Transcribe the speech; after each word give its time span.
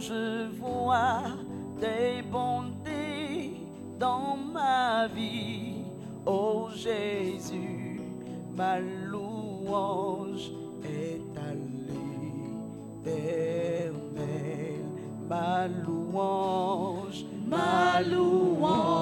je 0.00 0.48
vois 0.60 1.22
tes 1.80 2.22
bontés 2.22 3.54
dans 3.98 4.36
ma 4.36 5.06
vie. 5.08 5.84
Oh 6.26 6.68
Jésus, 6.74 8.00
ma 8.56 8.78
louange 8.80 10.50
est 10.84 11.38
allée. 11.38 11.68
Ma 15.28 15.68
louange, 15.68 17.26
ma 17.46 18.00
louange. 18.00 18.97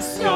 graça. 0.00 0.29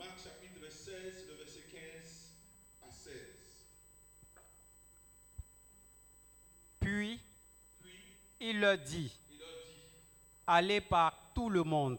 Marc 0.00 0.18
chapitre 0.18 0.70
16, 0.70 1.26
le 1.28 1.34
verset 1.34 1.60
15 1.70 2.32
à 2.82 2.90
16. 2.90 3.12
Puis 6.80 7.20
Puis 7.82 7.90
il 8.40 8.60
leur 8.60 8.78
dit, 8.78 9.14
il 9.30 9.38
leur 9.38 9.48
dit, 9.48 9.82
allez 10.46 10.80
par 10.80 11.32
tout 11.34 11.50
le 11.50 11.62
monde 11.62 11.98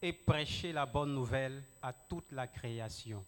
et 0.00 0.12
prêchez 0.12 0.72
la 0.72 0.86
bonne 0.86 1.12
nouvelle 1.12 1.62
à 1.82 1.92
toute 1.92 2.30
la 2.30 2.46
création. 2.46 3.24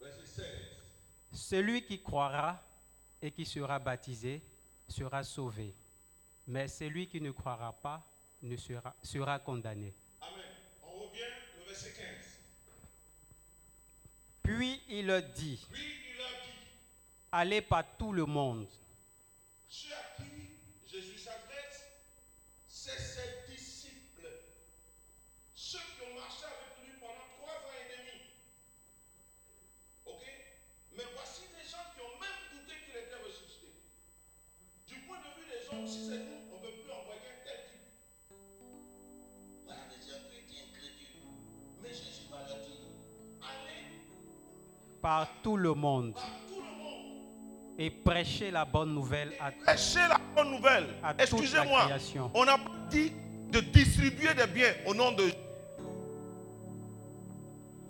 verset 0.00 0.26
16. 0.26 0.46
Celui 1.32 1.84
qui 1.84 2.02
croira 2.02 2.62
et 3.20 3.30
qui 3.30 3.44
sera 3.44 3.78
baptisé 3.78 4.42
sera 4.88 5.22
sauvé, 5.22 5.74
mais 6.46 6.66
celui 6.66 7.08
qui 7.08 7.20
ne 7.20 7.30
croira 7.32 7.74
pas 7.74 8.02
ne 8.40 8.56
sera, 8.56 8.94
sera 9.02 9.38
condamné. 9.38 9.94
Amen. 10.22 10.44
On 10.82 11.04
revient 11.04 11.20
le 11.58 11.64
verset 11.64 11.92
15. 11.92 12.06
Puis 14.46 14.80
il 14.88 15.06
leur 15.06 15.22
dit, 15.22 15.60
allez 17.32 17.60
par 17.60 17.84
tout 17.98 18.12
le 18.12 18.24
monde 18.26 18.68
par 45.06 45.28
tout 45.40 45.56
le 45.56 45.72
monde 45.72 46.14
et 47.78 47.90
prêchez 47.90 48.50
la 48.50 48.64
bonne 48.64 48.92
nouvelle 48.92 49.34
à 49.40 49.52
Prêchez 49.52 50.00
la 50.00 50.18
bonne 50.34 50.50
nouvelle. 50.50 50.88
Excusez-moi, 51.16 51.86
on 52.34 52.44
pas 52.44 52.58
dit 52.90 53.12
de 53.52 53.60
distribuer 53.60 54.34
des 54.34 54.48
biens 54.48 54.72
au 54.84 54.94
nom 54.96 55.12
de. 55.12 55.30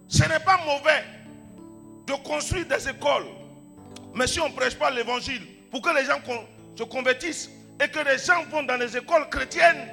Ce 0.08 0.28
n'est 0.28 0.40
pas 0.40 0.58
mauvais 0.66 1.04
de 2.06 2.12
construire 2.22 2.66
des 2.66 2.86
écoles, 2.86 3.28
mais 4.14 4.26
si 4.26 4.38
on 4.38 4.50
ne 4.50 4.54
prêche 4.54 4.76
pas 4.78 4.90
l'évangile 4.90 5.40
pour 5.70 5.80
que 5.80 5.96
les 5.96 6.04
gens 6.04 6.20
se 6.76 6.82
convertissent 6.82 7.50
et 7.82 7.88
que 7.88 8.00
les 8.00 8.18
gens 8.18 8.44
vont 8.50 8.62
dans 8.64 8.76
les 8.78 8.94
écoles 8.94 9.26
chrétiennes, 9.30 9.88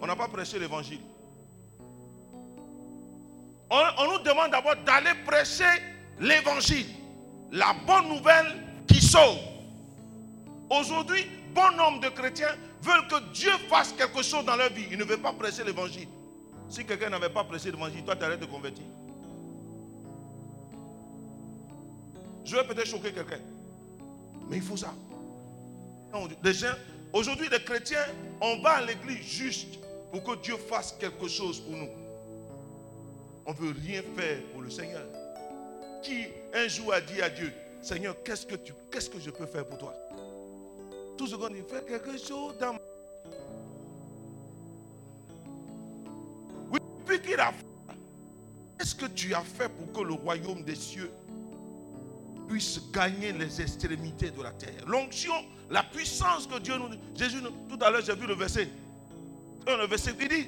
on 0.00 0.06
n'a 0.06 0.14
pas 0.14 0.28
prêché 0.28 0.60
l'évangile. 0.60 1.00
On, 3.68 3.82
on 3.98 4.12
nous 4.12 4.18
demande 4.20 4.52
d'abord 4.52 4.76
d'aller 4.86 5.10
prêcher 5.26 5.95
l'évangile, 6.20 6.86
la 7.52 7.74
bonne 7.86 8.08
nouvelle 8.08 8.54
qui 8.86 9.00
sauve. 9.00 9.38
Aujourd'hui, 10.70 11.26
bon 11.54 11.76
nombre 11.76 12.00
de 12.00 12.08
chrétiens 12.08 12.56
veulent 12.82 13.06
que 13.08 13.32
Dieu 13.32 13.52
fasse 13.68 13.92
quelque 13.92 14.22
chose 14.22 14.44
dans 14.44 14.56
leur 14.56 14.70
vie. 14.72 14.86
Ils 14.90 14.98
ne 14.98 15.04
veulent 15.04 15.22
pas 15.22 15.32
prêcher 15.32 15.64
l'évangile. 15.64 16.08
Si 16.68 16.84
quelqu'un 16.84 17.10
n'avait 17.10 17.30
pas 17.30 17.44
prêché 17.44 17.70
l'évangile, 17.70 18.04
toi, 18.04 18.16
tu 18.16 18.24
arrêtes 18.24 18.40
de 18.40 18.46
convertir. 18.46 18.84
Je 22.44 22.56
vais 22.56 22.64
peut-être 22.64 22.86
choquer 22.86 23.12
quelqu'un. 23.12 23.40
Mais 24.48 24.56
il 24.56 24.62
faut 24.62 24.76
ça. 24.76 24.94
Aujourd'hui, 27.12 27.48
les 27.50 27.62
chrétiens, 27.62 28.06
on 28.40 28.58
va 28.60 28.70
à 28.72 28.80
l'église 28.82 29.24
juste 29.24 29.78
pour 30.10 30.22
que 30.22 30.42
Dieu 30.42 30.56
fasse 30.56 30.96
quelque 30.98 31.28
chose 31.28 31.60
pour 31.60 31.76
nous. 31.76 31.88
On 33.44 33.52
ne 33.52 33.56
veut 33.56 33.74
rien 33.84 34.02
faire 34.16 34.42
pour 34.52 34.62
le 34.62 34.70
Seigneur. 34.70 35.04
Qui 36.02 36.26
un 36.54 36.68
jour 36.68 36.92
a 36.92 37.00
dit 37.00 37.20
à 37.20 37.28
Dieu, 37.28 37.52
Seigneur, 37.82 38.16
qu'est-ce 38.22 38.46
que, 38.46 38.54
tu, 38.56 38.72
qu'est-ce 38.90 39.10
que 39.10 39.18
je 39.18 39.30
peux 39.30 39.46
faire 39.46 39.66
pour 39.66 39.78
toi? 39.78 39.94
Tout 41.16 41.26
ce 41.26 41.34
qu'on 41.36 41.48
dit, 41.48 41.62
fais 41.68 41.84
quelque 41.84 42.18
chose 42.18 42.56
dans 42.58 42.76
Oui, 46.70 46.78
puis 47.04 47.20
qu'il 47.20 47.40
a 47.40 47.52
fait, 47.52 47.96
qu'est-ce 48.78 48.94
que 48.94 49.06
tu 49.06 49.34
as 49.34 49.42
fait 49.42 49.68
pour 49.68 49.92
que 49.92 50.06
le 50.06 50.14
royaume 50.14 50.62
des 50.62 50.74
cieux 50.74 51.10
puisse 52.48 52.80
gagner 52.92 53.32
les 53.32 53.60
extrémités 53.60 54.30
de 54.30 54.42
la 54.42 54.52
terre? 54.52 54.84
L'onction, 54.86 55.34
la 55.70 55.82
puissance 55.82 56.46
que 56.46 56.58
Dieu 56.58 56.76
nous... 56.76 56.90
Jésus, 57.14 57.38
tout 57.68 57.78
à 57.80 57.90
l'heure, 57.90 58.02
j'ai 58.04 58.14
vu 58.14 58.26
le 58.26 58.34
verset. 58.34 58.68
Le 59.66 59.86
verset, 59.86 60.14
il 60.20 60.28
dit, 60.28 60.46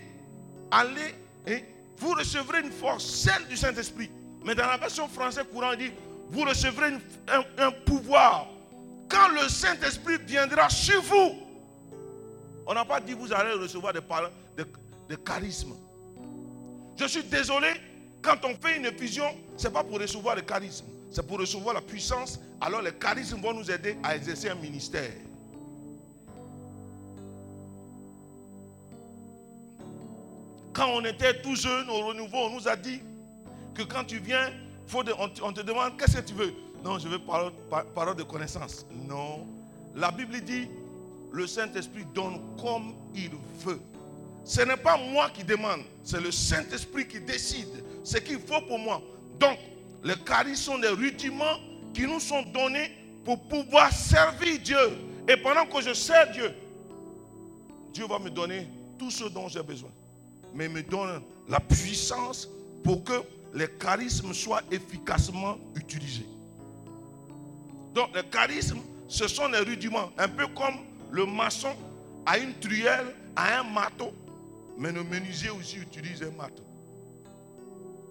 allez, 0.70 1.14
et 1.46 1.64
vous 1.96 2.10
recevrez 2.10 2.60
une 2.60 2.70
force, 2.70 3.04
celle 3.04 3.46
du 3.48 3.56
Saint-Esprit. 3.56 4.10
Mais 4.45 4.54
dans 4.54 4.66
la 4.66 4.76
version 4.76 5.09
française 5.09 5.45
courant, 5.52 5.73
il 5.73 5.78
dit, 5.78 5.92
vous 6.30 6.42
recevrez 6.42 6.92
un, 7.28 7.71
pouvoir. 7.85 8.49
Quand 9.09 9.28
le 9.28 9.49
Saint-Esprit 9.49 10.18
viendra 10.26 10.68
sur 10.68 11.00
vous, 11.02 11.37
on 12.66 12.75
n'a 12.75 12.85
pas 12.85 13.00
dit 13.00 13.14
vous 13.14 13.33
allez 13.33 13.52
recevoir 13.52 13.92
des, 13.92 14.02
parents, 14.02 14.28
des, 14.57 14.64
des 15.09 15.16
charismes. 15.23 15.75
Je 16.97 17.07
suis 17.07 17.23
désolé, 17.23 17.68
quand 18.21 18.45
on 18.45 18.54
fait 18.54 18.76
une 18.76 18.85
effusion, 18.87 19.25
ce 19.57 19.66
n'est 19.66 19.73
pas 19.73 19.83
pour 19.83 19.99
recevoir 19.99 20.37
le 20.37 20.42
charisme, 20.42 20.85
c'est 21.11 21.26
pour 21.26 21.38
recevoir 21.38 21.75
la 21.75 21.80
puissance. 21.80 22.38
Alors 22.61 22.83
les 22.83 22.92
charismes 22.92 23.40
vont 23.40 23.54
nous 23.54 23.71
aider 23.71 23.97
à 24.02 24.16
exercer 24.16 24.50
un 24.50 24.57
ministère. 24.57 25.11
Quand 30.75 30.90
on 30.92 31.04
était 31.04 31.40
tout 31.40 31.57
jeune 31.57 31.88
au 31.88 32.07
renouveau, 32.07 32.37
on 32.37 32.50
nous 32.50 32.68
a 32.68 32.76
dit 32.76 33.00
que 33.78 33.85
quand 33.85 34.04
tu 34.04 34.18
viens, 34.18 34.50
faut 34.87 35.02
on, 35.42 35.52
te- 35.52 35.62
demande 35.62 35.97
qu'est-ce 35.99 36.16
que 36.16 36.26
tu 36.26 36.35
veux? 36.35 36.52
Non, 36.85 36.99
je 36.99 37.08
veux 37.08 37.18
parole, 37.18 37.52
par- 37.70 37.85
parole 37.87 38.16
de 38.16 38.23
connaissance. 38.25 38.85
Non. 39.08 39.47
La 39.94 40.11
Bible 40.11 40.40
dit, 40.40 40.68
le 41.32 41.47
Saint-Esprit 41.47 42.04
donne 42.14 42.40
comme 42.61 42.94
il 43.14 43.30
veut. 43.64 43.80
Ce 44.44 44.62
n'est 44.62 44.76
pas 44.76 44.97
moi 44.97 45.30
qui 45.30 45.44
demande, 45.44 45.80
c'est 46.02 46.20
le 46.20 46.30
Saint-Esprit 46.32 47.06
qui 47.06 47.20
décide 47.20 47.68
ce 48.02 48.16
qu'il 48.18 48.38
faut 48.38 48.61
pour 48.62 48.78
moi. 48.78 49.00
Donc, 49.38 49.58
les 50.02 50.16
charismes 50.25 50.73
sont 50.73 50.78
des 50.78 50.88
rudiments 50.88 51.58
qui 51.92 52.02
nous 52.06 52.20
sont 52.20 52.42
donnés 52.42 52.90
pour 53.25 53.38
pouvoir 53.49 53.92
servir 53.92 54.58
Dieu. 54.61 54.78
Et 55.28 55.37
pendant 55.37 55.66
que 55.66 55.82
je 55.82 55.92
sers 55.92 56.30
Dieu, 56.32 56.50
Dieu 57.92 58.06
va 58.06 58.18
me 58.18 58.30
donner 58.30 58.66
tout 58.99 59.11
ce 59.11 59.25
dont 59.25 59.49
j'ai 59.49 59.62
besoin. 59.62 59.90
Mais 60.54 60.64
il 60.66 60.70
me 60.70 60.82
donne 60.82 61.23
la 61.49 61.61
puissance 61.61 62.49
pour 62.82 63.04
que 63.04 63.12
les 63.54 63.68
charismes 63.78 64.32
soient 64.32 64.62
efficacement 64.70 65.56
utilisés. 65.74 66.26
Donc 67.94 68.14
les 68.14 68.24
charismes, 68.24 68.80
ce 69.06 69.26
sont 69.26 69.48
des 69.48 69.58
rudiments, 69.58 70.10
un 70.18 70.28
peu 70.28 70.46
comme 70.48 70.76
le 71.10 71.24
maçon 71.24 71.74
a 72.26 72.38
une 72.38 72.54
truelle, 72.54 73.14
a 73.34 73.60
un 73.60 73.62
marteau, 73.64 74.12
mais 74.76 74.92
le 74.92 75.02
menuisier 75.02 75.50
aussi 75.50 75.78
utilise 75.78 76.22
un 76.22 76.30
marteau. 76.30 76.62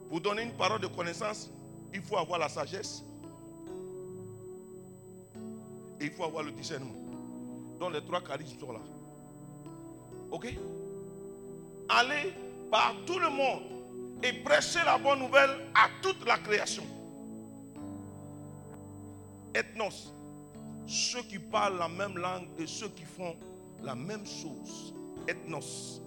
Pour 0.10 0.22
donner 0.22 0.44
une 0.44 0.54
parole 0.54 0.80
de 0.80 0.88
connaissance, 0.88 1.50
il 1.94 2.02
faut 2.02 2.18
avoir 2.18 2.40
la 2.40 2.50
sagesse 2.50 3.04
et 6.00 6.06
il 6.06 6.12
faut 6.12 6.24
avoir 6.24 6.44
le 6.44 6.52
discernement. 6.52 6.96
Donc 7.80 7.94
les 7.94 8.02
trois 8.04 8.22
charismes 8.22 8.60
sont 8.60 8.72
là. 8.72 8.82
Ok? 10.32 10.58
Allez 11.90 12.34
par 12.72 12.96
tout 13.06 13.20
le 13.20 13.30
monde 13.30 13.64
et 14.24 14.34
prêchez 14.34 14.84
la 14.84 14.98
bonne 14.98 15.20
nouvelle 15.20 15.50
à 15.74 15.90
toute 16.02 16.26
la 16.26 16.38
création. 16.38 16.84
Ethnos, 19.54 20.14
ceux 20.86 21.24
qui 21.24 21.40
parlent 21.40 21.78
la 21.78 21.88
même 21.88 22.18
langue 22.18 22.48
et 22.60 22.68
ceux 22.68 22.90
qui 22.90 23.04
font 23.04 23.36
la 23.84 23.96
même 23.96 24.26
chose. 24.26 24.94
Ethnos. 25.28 26.02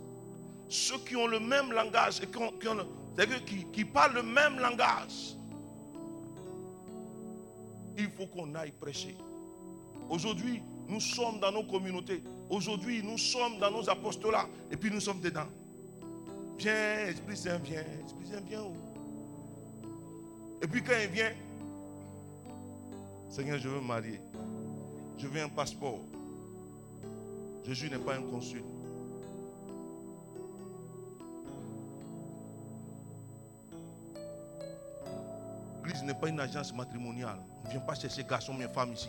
Ceux 0.69 0.99
qui 0.99 1.17
ont 1.17 1.27
le 1.27 1.41
même 1.41 1.73
langage 1.73 2.21
et 2.23 3.45
qui, 3.45 3.67
qui 3.73 3.85
parlent 3.85 4.15
le 4.15 4.23
même 4.23 4.59
langage. 4.59 5.37
Il 7.99 8.09
faut 8.11 8.27
qu'on 8.27 8.55
aille 8.55 8.71
prêcher. 8.73 9.17
Aujourd'hui, 10.09 10.63
nous 10.89 11.01
sommes 11.01 11.41
dans 11.41 11.53
nos 11.53 11.65
communautés. 11.65 12.23
Aujourd'hui, 12.49 13.03
nous 13.03 13.19
sommes 13.19 13.59
dans 13.59 13.71
nos 13.71 13.89
apostolats. 13.91 14.47
Et 14.71 14.77
puis 14.77 14.91
nous 14.91 15.01
sommes 15.01 15.21
dedans. 15.21 15.47
Viens, 16.61 17.07
Esprit 17.09 17.37
Saint, 17.39 17.57
viens. 17.57 17.81
Esprit 18.05 18.27
Saint, 18.27 18.43
viens 18.47 18.61
où? 18.61 18.77
Et 20.61 20.67
puis 20.67 20.83
quand 20.83 20.93
il 21.03 21.09
vient, 21.09 21.33
Seigneur, 23.31 23.59
je 23.59 23.67
veux 23.67 23.81
me 23.81 23.87
marier. 23.87 24.21
Je 25.17 25.27
veux 25.27 25.41
un 25.41 25.49
passeport. 25.49 26.01
Jésus 27.65 27.89
n'est 27.89 27.99
pas 27.99 28.17
un 28.17 28.23
consul. 28.23 28.63
L'église 35.83 36.03
n'est 36.03 36.13
pas 36.13 36.29
une 36.29 36.41
agence 36.41 36.75
matrimoniale. 36.75 37.39
On 37.65 37.69
ne 37.69 37.71
vient 37.71 37.81
pas 37.81 37.95
chercher 37.95 38.23
garçon 38.23 38.53
mais 38.53 38.69
femme 38.69 38.93
ici. 38.93 39.09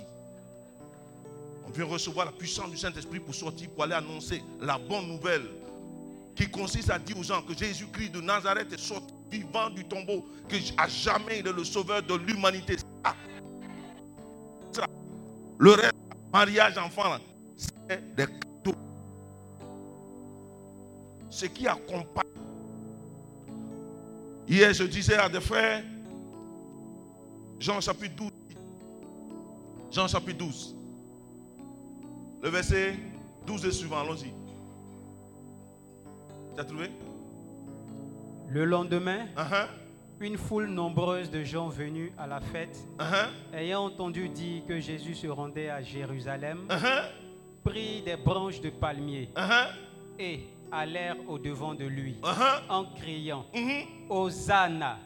On 1.68 1.70
vient 1.70 1.84
recevoir 1.84 2.28
la 2.28 2.32
puissance 2.32 2.72
du 2.72 2.78
Saint-Esprit 2.78 3.20
pour 3.20 3.36
sortir, 3.36 3.70
pour 3.72 3.84
aller 3.84 3.94
annoncer 3.94 4.42
la 4.62 4.78
bonne 4.78 5.08
nouvelle 5.10 5.50
qui 6.36 6.50
consiste 6.50 6.90
à 6.90 7.00
dire 7.00 7.18
aux 7.18 7.24
gens 7.24 7.42
que 7.42 7.54
Jésus-Christ 7.54 8.12
de 8.12 8.22
Nazareth 8.22 8.72
est 8.74 8.80
sorti 8.80 9.14
vivant 9.30 9.70
du 9.70 9.86
tombeau, 9.86 10.26
que 10.48 10.56
à 10.78 10.88
jamais 10.88 11.40
il 11.40 11.48
est 11.48 11.54
le 11.54 11.64
sauveur 11.64 12.04
de 12.04 12.16
l'humanité. 12.16 12.76
Le 15.58 15.72
reste, 15.72 15.94
mariage, 16.34 16.78
enfant, 16.78 17.18
c'est 17.56 18.16
des 18.16 18.26
cadeaux. 18.26 18.78
Ce 21.30 21.46
qui 21.46 21.68
accompagne. 21.68 22.26
Hier, 24.48 24.74
je 24.74 24.84
disais 24.84 25.16
à 25.16 25.30
des 25.30 25.40
frères, 25.40 25.84
Jean 27.60 27.80
chapitre 27.80 28.16
12. 28.16 28.32
Jean 29.92 30.08
chapitre 30.08 30.40
12. 30.40 30.76
Le 32.42 32.50
verset 32.50 32.96
12 33.46 33.66
et 33.66 33.72
suivant, 33.72 34.02
allons-y. 34.02 34.41
Tu 36.56 36.62
as 36.62 36.66
trouvé? 36.66 36.90
Le 38.50 38.66
lendemain, 38.66 39.28
Uh-huh, 39.38 39.68
une 40.20 40.38
foule 40.38 40.68
nombreuse 40.68 41.32
de 41.32 41.44
gens 41.44 41.70
venus 41.70 42.12
à 42.18 42.28
la 42.28 42.42
fête, 42.42 42.78
uh-huh, 43.00 43.56
ayant 43.58 43.86
entendu 43.86 44.28
dire 44.30 44.64
que 44.68 44.80
Jésus 44.80 45.16
se 45.16 45.28
rendait 45.28 45.70
à 45.70 45.82
Jérusalem, 45.82 46.60
uh-huh, 46.70 47.04
prit 47.64 48.02
des 48.02 48.18
branches 48.18 48.60
de 48.60 48.70
palmier 48.70 49.30
et 50.20 50.42
allèrent 50.72 51.18
au 51.28 51.38
devant 51.40 51.74
de 51.74 51.86
lui 51.86 52.18
en 52.70 52.86
criant 52.96 53.46
mhm. 53.54 54.10
Hosanna, 54.10 55.00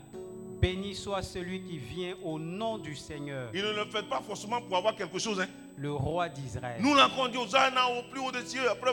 béni 0.61 0.95
soit 0.95 1.21
celui 1.21 1.61
qui 1.63 1.77
vient 1.77 2.15
au 2.23 2.39
nom 2.39 2.77
du 2.77 2.95
Seigneur, 2.95 3.49
Il 3.53 3.61
ne 3.63 3.71
le 3.71 3.85
fait 3.85 4.07
pas 4.07 4.21
forcément 4.21 4.61
pour 4.61 4.77
avoir 4.77 4.95
quelque 4.95 5.19
chose. 5.19 5.39
hein. 5.39 5.47
le 5.77 5.91
roi 5.91 6.29
d'Israël. 6.29 6.81
Nous 6.81 6.93
l'avons 6.95 7.27
dit 7.27 7.37
Zana 7.49 7.87
au 7.89 8.03
plus 8.11 8.19
haut 8.21 8.31
des 8.31 8.45
cieux. 8.45 8.69
Après, 8.69 8.91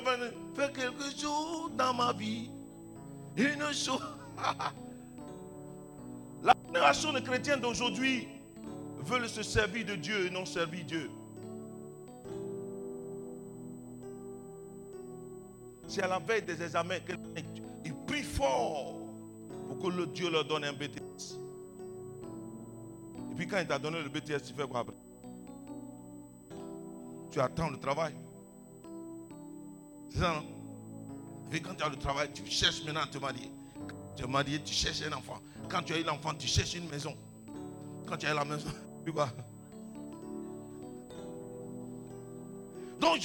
fais 0.55 0.72
quelque 0.72 1.05
chose 1.16 1.70
dans 1.76 1.94
ma 1.94 2.12
vie. 2.12 2.50
Une 3.37 3.73
chose. 3.73 4.03
La 6.42 6.55
génération 6.66 7.12
de 7.12 7.21
chrétiens 7.21 7.57
d'aujourd'hui 7.57 8.29
veulent 9.01 9.29
se 9.29 9.42
servir 9.42 9.87
de 9.87 9.95
Dieu 9.95 10.27
et 10.27 10.31
non 10.31 10.45
servir 10.45 10.85
Dieu. 10.85 11.11
C'est 15.87 16.03
à 16.03 16.09
la 16.09 16.18
veille 16.18 16.42
des 16.42 16.61
examens 16.62 16.99
qu'ils 17.01 17.95
prient 18.07 18.23
fort 18.23 18.97
pour 19.68 19.79
que 19.79 19.97
le 19.97 20.07
Dieu 20.07 20.31
leur 20.31 20.45
donne 20.45 20.64
un 20.64 20.73
BTS. 20.73 21.38
Et 23.31 23.35
puis 23.35 23.47
quand 23.47 23.59
il 23.59 23.66
t'a 23.66 23.79
donné 23.79 24.03
le 24.03 24.09
BTS, 24.09 24.42
tu 24.47 24.55
fais 24.55 24.66
quoi 24.66 24.81
après? 24.81 24.97
Tu 27.31 27.40
attends 27.40 27.71
le 27.71 27.79
travail. 27.79 28.14
C'est 30.11 30.18
ça, 30.18 30.35
non? 30.35 30.62
Et 31.50 31.61
quand 31.61 31.74
tu 31.74 31.83
as 31.83 31.88
le 31.88 31.96
travail, 31.96 32.31
tu 32.33 32.46
cherches 32.46 32.85
maintenant 32.85 33.02
à 33.02 33.07
te 33.07 33.18
marier. 33.18 33.50
Tu 34.16 34.24
es 34.24 34.26
marié, 34.26 34.61
tu 34.62 34.72
cherches 34.72 35.02
un 35.02 35.12
enfant. 35.12 35.40
Quand 35.68 35.83
tu 35.83 35.92
as 35.94 35.98
eu 35.98 36.05
l'enfant, 36.05 36.35
tu 36.35 36.46
cherches 36.46 36.74
une 36.74 36.88
maison. 36.88 37.16
Quand 38.07 38.16
tu 38.16 38.26
as 38.26 38.33
eu 38.33 38.35
la 38.35 38.44
maison, 38.44 38.68
puis 39.05 39.12
quoi 39.12 39.28
Donc, 43.00 43.18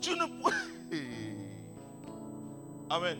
tu 0.00 0.10
ne. 0.10 0.24
Amen. 2.90 3.18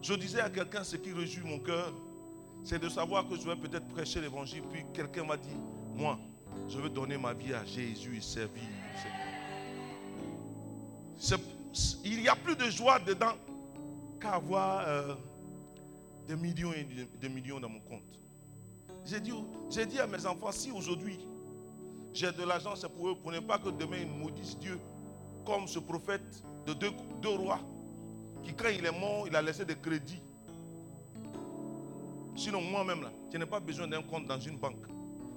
Je 0.00 0.14
disais 0.14 0.40
à 0.40 0.50
quelqu'un 0.50 0.84
ce 0.84 0.96
qui 0.96 1.12
réjouit 1.12 1.48
mon 1.48 1.58
cœur, 1.58 1.92
c'est 2.62 2.78
de 2.78 2.88
savoir 2.88 3.26
que 3.26 3.36
je 3.36 3.42
vais 3.42 3.56
peut-être 3.56 3.88
prêcher 3.88 4.20
l'évangile, 4.20 4.62
puis 4.70 4.84
quelqu'un 4.92 5.24
m'a 5.24 5.36
dit, 5.36 5.56
moi, 5.94 6.18
je 6.68 6.78
veux 6.78 6.90
donner 6.90 7.18
ma 7.18 7.32
vie 7.32 7.52
à 7.54 7.64
Jésus 7.64 8.16
et 8.16 8.20
servir. 8.20 8.62
C'est- 11.16 11.40
il 12.04 12.20
n'y 12.20 12.28
a 12.28 12.36
plus 12.36 12.56
de 12.56 12.70
joie 12.70 12.98
dedans 13.00 13.34
qu'à 14.20 14.34
avoir 14.34 14.84
euh, 14.86 15.14
des 16.28 16.36
millions 16.36 16.72
et 16.72 16.86
des, 17.20 17.28
millions 17.28 17.60
dans 17.60 17.68
mon 17.68 17.80
compte. 17.80 18.02
J'ai 19.04 19.20
dit, 19.20 19.98
à 19.98 20.06
mes 20.06 20.24
enfants, 20.24 20.52
si 20.52 20.70
aujourd'hui 20.70 21.18
j'ai 22.12 22.30
de 22.32 22.44
l'argent, 22.44 22.74
c'est 22.76 22.88
pour 22.88 23.08
eux, 23.08 23.14
pour 23.16 23.32
ne 23.32 23.40
pas 23.40 23.58
que 23.58 23.68
demain 23.70 23.98
ils 24.00 24.08
maudissent 24.08 24.56
Dieu, 24.58 24.78
comme 25.44 25.66
ce 25.66 25.78
prophète 25.80 26.42
de 26.66 26.72
deux, 26.74 26.92
deux 27.20 27.30
rois, 27.34 27.60
qui 28.44 28.54
quand 28.54 28.68
il 28.68 28.84
est 28.86 28.98
mort, 28.98 29.26
il 29.26 29.34
a 29.34 29.42
laissé 29.42 29.64
des 29.64 29.74
crédits. 29.76 30.22
Sinon, 32.36 32.62
moi-même, 32.62 33.02
là, 33.02 33.10
je 33.32 33.38
n'ai 33.38 33.46
pas 33.46 33.60
besoin 33.60 33.86
d'un 33.86 34.02
compte 34.02 34.26
dans 34.26 34.38
une 34.40 34.56
banque. 34.56 34.86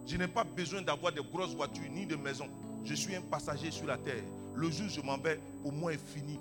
Je 0.05 0.17
n'ai 0.17 0.27
pas 0.27 0.43
besoin 0.43 0.81
d'avoir 0.81 1.11
de 1.11 1.21
grosses 1.21 1.53
voitures 1.55 1.89
ni 1.91 2.05
de 2.05 2.15
maisons. 2.15 2.49
Je 2.87 2.93
suis 2.93 3.13
un 3.17 3.21
passager 3.21 3.69
sur 3.69 3.85
la 3.85 3.97
terre. 3.97 4.23
Le 4.55 4.69
jour 4.71 4.85
où 4.85 4.89
je 4.89 5.01
m'en 5.01 5.17
vais, 5.17 5.41
pour 5.61 5.73
moi, 5.73 5.93
est 5.93 5.97
fini. 5.97 6.39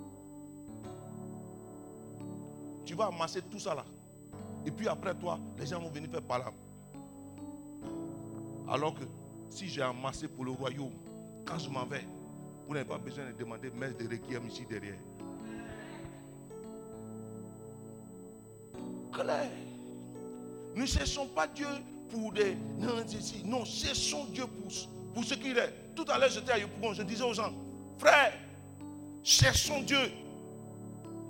Tu 2.84 2.94
vas 2.94 3.06
amasser 3.06 3.42
tout 3.42 3.58
ça 3.58 3.74
là. 3.74 3.84
Et 4.64 4.70
puis 4.70 4.86
après 4.86 5.12
toi, 5.16 5.40
les 5.58 5.66
gens 5.66 5.80
vont 5.80 5.90
venir 5.90 6.08
faire 6.08 6.22
par 6.22 6.38
là. 6.38 6.52
Alors 8.68 8.94
que 8.94 9.02
si 9.50 9.66
j'ai 9.66 9.82
amassé 9.82 10.28
pour 10.28 10.44
le 10.44 10.52
royaume, 10.52 10.92
quand 11.44 11.58
je 11.58 11.68
m'en 11.68 11.84
vais, 11.84 12.06
vous 12.68 12.74
n'avez 12.74 12.86
pas 12.86 12.98
besoin 12.98 13.26
de 13.26 13.32
demander 13.32 13.70
messe 13.70 13.96
de 13.96 14.08
requiem 14.08 14.46
ici 14.46 14.64
derrière. 14.70 14.98
Claire. 19.12 19.50
Ne 20.76 20.86
cherchons 20.86 21.26
pas 21.26 21.48
Dieu 21.48 21.66
pour 22.08 22.32
des. 22.32 22.54
Non, 22.78 23.02
non 23.46 23.64
cherchons 23.64 24.26
Dieu 24.26 24.44
pour, 24.46 24.70
pour 25.12 25.24
ce 25.24 25.34
qu'il 25.34 25.58
est. 25.58 25.85
Tout 25.96 26.04
à 26.08 26.18
l'heure, 26.18 26.28
j'étais 26.28 26.52
à 26.52 26.58
Yopougon, 26.58 26.92
je 26.92 27.02
disais 27.02 27.24
aux 27.24 27.32
gens, 27.32 27.52
frère, 27.98 28.34
cherchons 29.24 29.80
Dieu 29.80 29.98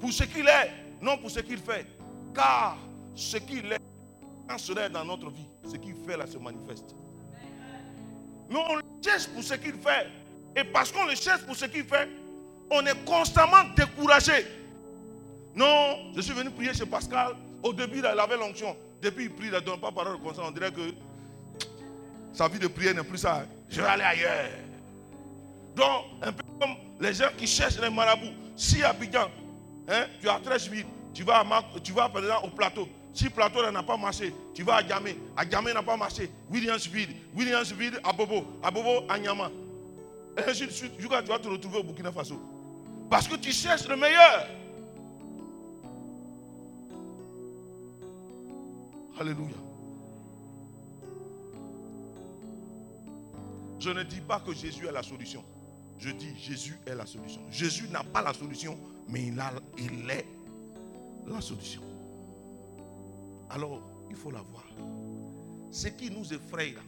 pour 0.00 0.12
ce 0.12 0.24
qu'il 0.24 0.46
est, 0.46 0.72
non 1.00 1.16
pour 1.16 1.30
ce 1.30 1.38
qu'il 1.38 1.58
fait. 1.58 1.86
Car 2.34 2.76
ce 3.14 3.36
qu'il 3.36 3.72
est, 3.72 3.80
quand 4.48 4.58
cela 4.58 4.86
est 4.86 4.90
dans 4.90 5.04
notre 5.04 5.30
vie, 5.30 5.46
ce 5.64 5.76
qu'il 5.76 5.94
fait 5.94 6.16
là 6.16 6.26
se 6.26 6.36
manifeste. 6.36 6.96
Mais 8.50 8.58
on 8.68 8.74
le 8.76 8.82
cherche 9.02 9.28
pour 9.28 9.42
ce 9.42 9.54
qu'il 9.54 9.74
fait. 9.74 10.08
Et 10.56 10.64
parce 10.64 10.90
qu'on 10.90 11.04
le 11.04 11.14
cherche 11.14 11.42
pour 11.42 11.54
ce 11.54 11.66
qu'il 11.66 11.84
fait, 11.84 12.08
on 12.70 12.84
est 12.86 13.04
constamment 13.04 13.64
découragé. 13.76 14.46
Non, 15.54 16.12
je 16.14 16.20
suis 16.20 16.34
venu 16.34 16.50
prier 16.50 16.74
chez 16.74 16.86
Pascal. 16.86 17.36
Au 17.62 17.72
début, 17.72 17.98
il 17.98 18.06
avait 18.06 18.36
l'onction. 18.36 18.76
Depuis, 19.00 19.24
il 19.24 19.30
prie, 19.30 19.46
il 19.46 19.52
ne 19.52 19.60
donne 19.60 19.80
pas 19.80 19.92
parole 19.92 20.18
comme 20.20 20.34
ça. 20.34 20.42
On 20.44 20.50
dirait 20.50 20.72
que 20.72 20.92
sa 22.36 22.48
vie 22.48 22.58
de 22.58 22.68
prière 22.68 22.94
n'est 22.94 23.02
plus 23.02 23.16
ça. 23.16 23.46
Je 23.70 23.80
vais 23.80 23.86
aller 23.86 24.02
ailleurs. 24.02 24.50
Donc, 25.74 26.04
un 26.22 26.32
peu 26.32 26.42
comme 26.60 26.76
les 27.00 27.14
gens 27.14 27.30
qui 27.36 27.46
cherchent 27.46 27.80
les 27.80 27.88
marabouts. 27.88 28.34
Si 28.54 28.82
à 28.82 28.90
Abidjan, 28.90 29.30
hein, 29.88 30.04
tu 30.20 30.28
as 30.28 30.38
très 30.40 30.58
vite, 30.68 30.86
tu 31.14 31.22
vas, 31.22 31.40
à 31.40 31.62
tu 31.82 31.92
vas 31.92 32.10
par 32.10 32.44
au 32.44 32.48
plateau. 32.48 32.86
Si 33.14 33.30
plateau 33.30 33.70
n'a 33.70 33.82
pas 33.82 33.96
marché, 33.96 34.34
tu 34.52 34.62
vas 34.62 34.76
à 34.76 34.86
Djamé. 34.86 35.16
À 35.34 35.48
Djamé 35.48 35.72
n'a 35.72 35.82
pas 35.82 35.96
marché. 35.96 36.30
Williamsville. 36.50 37.16
Williamsville 37.34 37.98
à 38.04 38.12
Bobo. 38.12 38.44
À 38.62 38.70
Bobo 38.70 39.06
à 39.08 39.18
Nyama. 39.18 39.50
Et 40.36 40.50
ainsi 40.50 40.66
de 40.66 40.72
suite. 40.72 40.92
Jusqu'à 40.98 41.22
tu 41.22 41.28
vas 41.28 41.38
te 41.38 41.48
retrouver 41.48 41.78
au 41.78 41.84
Burkina 41.84 42.12
Faso. 42.12 42.38
Parce 43.08 43.26
que 43.26 43.36
tu 43.36 43.50
cherches 43.50 43.88
le 43.88 43.96
meilleur. 43.96 44.46
Alléluia. 49.18 49.65
Je 53.86 53.92
ne 53.92 54.02
dis 54.02 54.20
pas 54.20 54.40
que 54.40 54.52
Jésus 54.52 54.84
est 54.88 54.90
la 54.90 55.04
solution. 55.04 55.44
Je 55.96 56.10
dis 56.10 56.36
Jésus 56.36 56.76
est 56.86 56.94
la 56.96 57.06
solution. 57.06 57.40
Jésus 57.52 57.86
n'a 57.88 58.02
pas 58.02 58.20
la 58.20 58.34
solution, 58.34 58.76
mais 59.08 59.28
il, 59.28 59.38
a, 59.38 59.52
il 59.78 60.10
est 60.10 60.26
la 61.24 61.40
solution. 61.40 61.82
Alors, 63.48 63.80
il 64.10 64.16
faut 64.16 64.32
la 64.32 64.40
voir. 64.40 64.66
Ce 65.70 65.86
qui 65.86 66.10
nous 66.10 66.34
effraie, 66.34 66.72
là, 66.72 66.80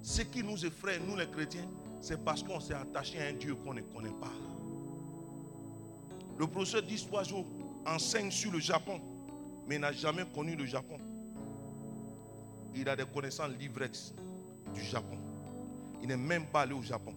ce 0.00 0.22
qui 0.22 0.44
nous 0.44 0.64
effraie, 0.64 1.00
nous 1.00 1.16
les 1.16 1.26
chrétiens, 1.26 1.68
c'est 2.00 2.22
parce 2.24 2.44
qu'on 2.44 2.60
s'est 2.60 2.74
attaché 2.74 3.20
à 3.20 3.26
un 3.26 3.32
Dieu 3.32 3.56
qu'on 3.56 3.74
ne 3.74 3.80
connaît 3.80 4.14
pas. 4.20 4.30
Le 6.38 6.46
professeur 6.46 6.82
d'histoire 6.82 7.24
jour 7.24 7.46
enseigne 7.84 8.30
sur 8.30 8.52
le 8.52 8.60
Japon, 8.60 9.00
mais 9.66 9.76
n'a 9.76 9.90
jamais 9.90 10.24
connu 10.32 10.54
le 10.54 10.66
Japon. 10.66 10.98
Il 12.76 12.88
a 12.88 12.94
des 12.94 13.06
connaissances 13.06 13.50
livrex 13.58 14.14
du 14.72 14.84
Japon. 14.84 15.18
Il 16.02 16.08
n'est 16.08 16.16
même 16.16 16.46
pas 16.46 16.62
allé 16.62 16.74
au 16.74 16.82
Japon. 16.82 17.14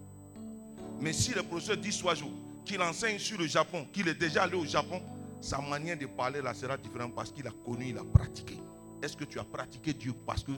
Mais 0.99 1.13
si 1.13 1.33
le 1.33 1.43
professeur 1.43 1.77
d'histoire 1.77 2.15
jour 2.15 2.31
qu'il 2.65 2.81
enseigne 2.81 3.17
sur 3.19 3.37
le 3.39 3.47
Japon, 3.47 3.85
qu'il 3.91 4.07
est 4.07 4.13
déjà 4.19 4.43
allé 4.43 4.55
au 4.55 4.65
Japon, 4.65 5.01
sa 5.39 5.59
manière 5.59 5.97
de 5.97 6.05
parler 6.05 6.41
là 6.41 6.53
sera 6.53 6.77
différente 6.77 7.15
parce 7.15 7.31
qu'il 7.31 7.47
a 7.47 7.51
connu, 7.65 7.87
il 7.89 7.97
a 7.97 8.03
pratiqué. 8.03 8.57
Est-ce 9.01 9.17
que 9.17 9.23
tu 9.23 9.39
as 9.39 9.43
pratiqué 9.43 9.93
Dieu? 9.93 10.13
Parce 10.25 10.43
que 10.43 10.51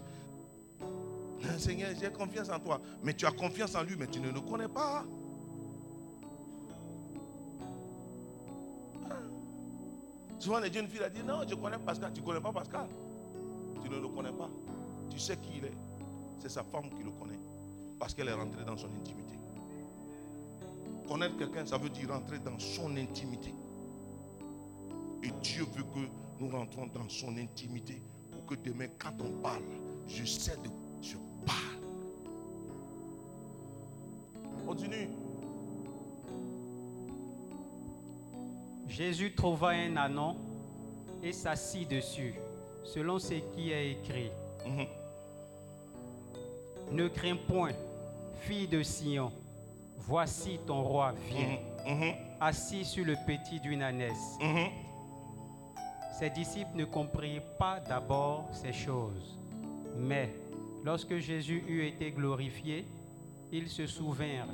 Ah, 1.45 1.57
Seigneur, 1.57 1.91
j'ai 1.99 2.09
confiance 2.11 2.49
en 2.49 2.59
toi. 2.59 2.81
Mais 3.03 3.13
tu 3.13 3.25
as 3.25 3.31
confiance 3.31 3.75
en 3.75 3.83
lui, 3.83 3.95
mais 3.97 4.07
tu 4.07 4.19
ne 4.19 4.31
le 4.31 4.41
connais 4.41 4.67
pas. 4.67 5.05
Souvent, 10.39 10.59
les 10.59 10.71
jeunes 10.71 10.87
filles 10.87 11.01
ont 11.05 11.13
dit 11.13 11.23
Non, 11.23 11.41
je 11.47 11.55
connais 11.55 11.77
Pascal. 11.77 12.11
Tu 12.13 12.21
ne 12.21 12.25
connais 12.25 12.41
pas 12.41 12.51
Pascal? 12.51 12.87
Tu 13.81 13.89
ne 13.89 13.99
le 13.99 14.07
connais 14.09 14.31
pas. 14.31 14.49
Tu 15.09 15.19
sais 15.19 15.37
qui 15.37 15.57
il 15.57 15.65
est. 15.65 15.77
C'est 16.37 16.49
sa 16.49 16.63
femme 16.63 16.89
qui 16.89 17.03
le 17.03 17.11
connaît. 17.11 17.39
Parce 18.03 18.13
qu'elle 18.13 18.27
est 18.27 18.33
rentrée 18.33 18.65
dans 18.65 18.75
son 18.75 18.87
intimité. 18.87 19.39
Connaître 21.07 21.37
quelqu'un, 21.37 21.65
ça 21.65 21.77
veut 21.77 21.87
dire 21.87 22.09
rentrer 22.09 22.37
dans 22.39 22.59
son 22.59 22.97
intimité. 22.97 23.55
Et 25.23 25.31
Dieu 25.41 25.63
veut 25.73 25.83
que 25.83 26.09
nous 26.37 26.49
rentrons 26.49 26.87
dans 26.87 27.07
son 27.07 27.37
intimité 27.37 28.03
pour 28.29 28.45
que 28.45 28.55
demain, 28.55 28.87
quand 28.99 29.13
on 29.21 29.41
parle, 29.41 29.63
je 30.05 30.25
sais 30.25 30.57
de 30.57 30.67
quoi 30.67 30.99
je 31.01 31.15
parle. 31.45 31.79
Continue. 34.65 35.07
Jésus 38.85 39.33
trouva 39.33 39.69
un 39.69 39.95
anon 39.95 40.35
et 41.21 41.31
s'assit 41.31 41.89
dessus, 41.89 42.35
selon 42.83 43.17
ce 43.17 43.35
qui 43.55 43.71
est 43.71 43.91
écrit. 43.91 44.29
Mhm. 44.65 44.87
Ne 46.91 47.07
crains 47.07 47.37
point, 47.47 47.71
fille 48.43 48.67
de 48.67 48.83
Sion, 48.83 49.31
voici 49.97 50.59
ton 50.65 50.81
roi 50.83 51.13
vient, 51.29 51.57
Mhm. 51.87 52.13
assis 52.41 52.83
sur 52.85 53.05
le 53.05 53.15
petit 53.25 53.59
d'une 53.59 53.81
ânesse. 53.81 54.37
Mhm. 54.41 54.67
Ses 56.19 56.29
disciples 56.29 56.75
ne 56.75 56.85
comprirent 56.85 57.55
pas 57.57 57.79
d'abord 57.79 58.47
ces 58.51 58.73
choses. 58.73 59.39
Mais 59.97 60.33
lorsque 60.83 61.17
Jésus 61.17 61.63
eut 61.67 61.85
été 61.87 62.11
glorifié, 62.11 62.85
ils 63.51 63.67
se 63.69 63.85
souvinrent 63.87 64.53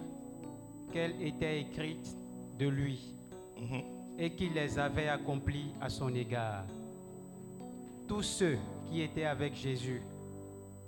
qu'elles 0.91 1.21
étaient 1.21 1.60
écrites 1.62 2.15
de 2.58 2.67
lui 2.67 3.15
Mhm. 3.60 3.82
et 4.17 4.32
qu'il 4.36 4.54
les 4.54 4.78
avait 4.78 5.10
accomplies 5.10 5.71
à 5.82 5.89
son 5.89 6.13
égard. 6.13 6.65
Tous 8.08 8.23
ceux 8.23 8.58
qui 8.86 9.02
étaient 9.02 9.25
avec 9.25 9.54
Jésus, 9.56 10.02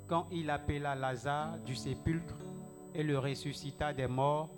quand 0.07 0.25
il 0.31 0.49
appela 0.49 0.95
Lazare 0.95 1.57
du 1.65 1.75
sépulcre 1.75 2.35
et 2.95 3.03
le 3.03 3.17
ressuscita 3.19 3.93
des 3.93 4.07
morts, 4.07 4.49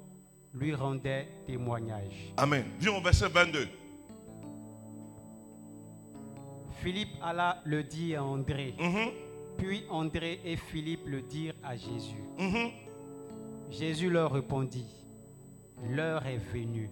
lui 0.53 0.73
rendaient 0.75 1.27
témoignage. 1.47 2.33
Amen. 2.37 2.65
Viens 2.79 2.93
au 2.95 3.01
verset 3.01 3.27
22. 3.29 3.67
Philippe 6.81 7.15
alla 7.21 7.61
le 7.65 7.83
dire 7.83 8.21
à 8.21 8.25
André, 8.25 8.73
Mhm. 8.77 9.11
puis 9.57 9.83
André 9.89 10.41
et 10.43 10.57
Philippe 10.57 11.07
le 11.07 11.21
dirent 11.21 11.55
à 11.63 11.75
Jésus. 11.77 12.23
Mhm. 12.37 12.71
Jésus 13.69 14.09
leur 14.09 14.31
répondit, 14.31 14.85
L'heure 15.89 16.25
est 16.25 16.37
venue 16.37 16.89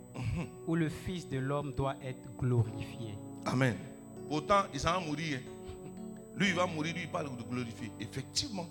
où 0.68 0.76
le 0.76 0.90
Fils 0.90 1.30
de 1.30 1.38
l'homme 1.38 1.72
doit 1.74 1.96
être 2.04 2.28
glorifié. 2.38 3.14
Amen. 3.46 3.76
Pourtant, 4.28 4.64
il 4.74 4.82
s'en 4.82 4.94
va 4.94 5.00
mourir. 5.00 5.40
hein. 5.40 5.72
Lui, 6.36 6.50
il 6.50 6.56
va 6.56 6.66
mourir, 6.66 6.94
lui, 6.96 7.04
il 7.04 7.08
parle 7.10 7.30
de 7.38 7.44
glorifier. 7.44 7.90
Effectivement. 8.02 8.66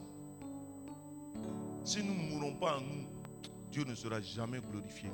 Si 1.85 2.03
nous 2.03 2.14
ne 2.14 2.31
mourons 2.35 2.55
pas 2.55 2.77
en 2.79 2.81
nous, 2.81 3.07
Dieu 3.71 3.85
ne 3.85 3.95
sera 3.95 4.21
jamais 4.21 4.61
glorifié. 4.61 5.11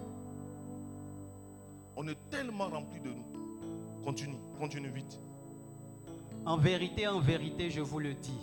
On 1.97 2.07
est 2.09 2.19
tellement 2.31 2.69
rempli 2.69 3.01
de 3.01 3.11
nous. 3.11 3.25
Continue, 4.03 4.37
continue 4.59 4.91
vite. 4.91 5.21
En 6.45 6.57
vérité, 6.59 7.07
en 7.09 7.21
vérité, 7.21 7.71
je 7.71 7.81
vous 7.81 7.99
le 7.99 8.15
dis, 8.15 8.39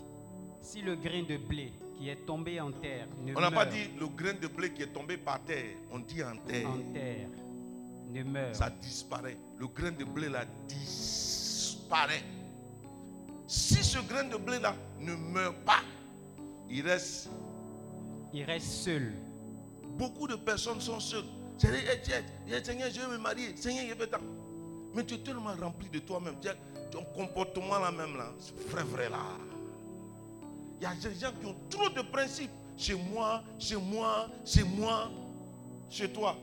si 0.61 0.81
le 0.81 0.95
grain 0.95 1.23
de 1.23 1.37
blé 1.37 1.73
qui 1.95 2.09
est 2.09 2.25
tombé 2.25 2.59
en 2.59 2.71
terre 2.71 3.07
ne 3.23 3.35
On 3.35 3.41
n'a 3.41 3.51
pas 3.51 3.65
meurt 3.65 3.75
dit 3.75 3.89
le 3.99 4.07
grain 4.07 4.33
de 4.33 4.47
blé 4.47 4.73
qui 4.73 4.81
est 4.81 4.91
tombé 4.93 5.17
par 5.17 5.43
terre. 5.43 5.75
On 5.91 5.99
dit 5.99 6.23
en 6.23 6.35
terre. 6.37 6.69
en 6.69 6.93
terre, 6.93 7.29
ne 8.09 8.23
meurt, 8.23 8.55
Ça 8.55 8.69
disparaît. 8.69 9.37
Le 9.57 9.67
grain 9.67 9.91
de 9.91 10.03
blé 10.03 10.29
là 10.29 10.45
disparaît. 10.67 12.23
Si 13.47 13.83
ce 13.83 13.99
grain 13.99 14.23
de 14.23 14.37
blé 14.37 14.59
là 14.59 14.75
ne 14.99 15.13
meurt 15.15 15.55
pas, 15.63 15.81
il 16.69 16.81
reste 16.81 17.29
il 18.33 18.43
reste 18.43 18.65
seul. 18.67 19.13
Beaucoup 19.97 20.27
de 20.27 20.35
personnes 20.35 20.81
sont 20.81 20.99
seules. 20.99 21.23
Dit, 21.57 21.67
Eh, 21.69 22.51
eh, 22.51 22.63
Seigneur, 22.63 22.89
je 22.91 22.99
veux 22.99 23.13
me 23.13 23.17
marier. 23.17 23.55
Seigneur, 23.55 23.85
je 23.89 23.93
veux 23.93 24.07
tant. 24.07 24.17
Mais 24.93 25.05
tu 25.05 25.15
es 25.15 25.19
tellement 25.19 25.53
rempli 25.59 25.89
de 25.89 25.99
toi-même. 25.99 26.35
Ton 26.91 27.03
comportement 27.15 27.79
là 27.79 27.91
même 27.91 28.15
là, 28.17 28.31
c'est 28.39 28.55
vrai, 28.69 28.83
vrai 28.83 29.09
là. 29.09 29.17
Il 30.79 30.83
y 30.83 30.85
a 30.85 30.93
des 30.95 31.19
gens 31.19 31.31
qui 31.39 31.45
ont 31.47 31.55
trop 31.69 31.89
de 31.89 32.01
principes. 32.01 32.51
Chez 32.75 32.95
moi, 32.95 33.43
chez 33.59 33.75
moi, 33.75 34.27
chez 34.45 34.63
moi, 34.63 35.09
chez 35.89 36.11
toi. 36.11 36.35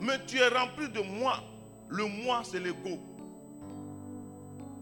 Mais 0.00 0.24
tu 0.26 0.38
es 0.38 0.48
rempli 0.48 0.88
de 0.88 1.00
moi. 1.00 1.42
Le 1.88 2.04
moi, 2.06 2.42
c'est 2.44 2.60
l'ego. 2.60 2.98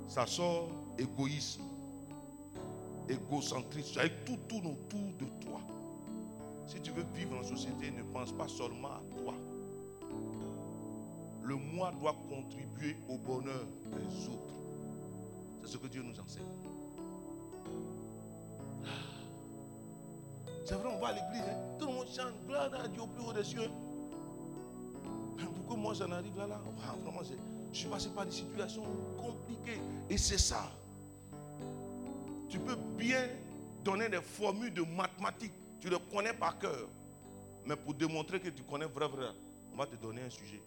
Ça 0.09 0.27
sort 0.27 0.69
égoïsme, 0.99 1.63
égocentrisme. 3.09 4.01
Avec 4.01 4.25
tout 4.25 4.37
tourne 4.49 4.67
autour 4.67 5.13
de 5.19 5.27
toi. 5.45 5.61
Si 6.67 6.81
tu 6.81 6.91
veux 6.93 7.05
vivre 7.15 7.37
en 7.39 7.43
société, 7.43 7.91
ne 7.91 8.03
pense 8.03 8.33
pas 8.33 8.49
seulement 8.49 8.89
à 8.89 9.03
toi. 9.17 9.35
Le 11.43 11.57
moi 11.57 11.93
doit 12.01 12.17
contribuer 12.29 12.97
au 13.09 13.19
bonheur 13.19 13.67
des 13.91 14.29
autres. 14.29 14.55
C'est 15.63 15.73
ce 15.73 15.77
que 15.77 15.89
Dieu 15.89 16.03
nous 16.03 16.19
enseigne. 16.19 16.45
Ah. 18.85 18.89
C'est 20.65 20.75
vrai, 20.77 20.89
on 20.95 21.01
va 21.01 21.09
à 21.09 21.13
l'église, 21.13 21.43
hein. 21.43 21.77
tout 21.79 21.87
le 21.87 21.93
monde 21.93 22.07
chante, 22.07 22.35
gloire 22.47 22.71
à 22.73 22.89
Dieu 22.89 23.03
au 23.03 23.07
plus 23.07 23.25
haut 23.25 23.33
des 23.33 23.45
cieux. 23.45 23.71
Mais 25.37 25.45
pourquoi 25.45 25.77
moi 25.77 25.95
j'en 25.95 26.11
arrive 26.13 26.37
là, 26.37 26.47
là 26.47 26.61
Vraiment, 26.77 27.21
je 27.73 27.79
suis 27.79 27.89
passé 27.89 28.09
par 28.11 28.25
des 28.25 28.33
situations 28.33 28.85
compliquées. 29.19 29.81
Et 30.09 30.17
c'est 30.17 30.39
ça. 30.39 30.71
Tu 32.53 32.59
peux 32.59 32.77
bien 32.99 33.31
donner 33.83 34.11
des 34.11 34.21
formules 34.21 34.75
de 34.75 34.83
mathématiques. 34.83 35.55
Tu 35.81 35.89
les 35.89 35.97
connais 36.13 36.35
par 36.35 36.59
cœur. 36.59 36.87
Mais 37.65 37.77
pour 37.77 37.95
démontrer 37.95 38.41
que 38.41 38.51
tu 38.51 38.63
connais 38.63 38.85
vrai, 38.85 39.09
vrai, 39.09 39.31
on 39.73 39.77
va 39.79 39.87
te 39.87 39.97
donner 39.97 40.21
un 40.21 40.29
sujet. 40.29 40.61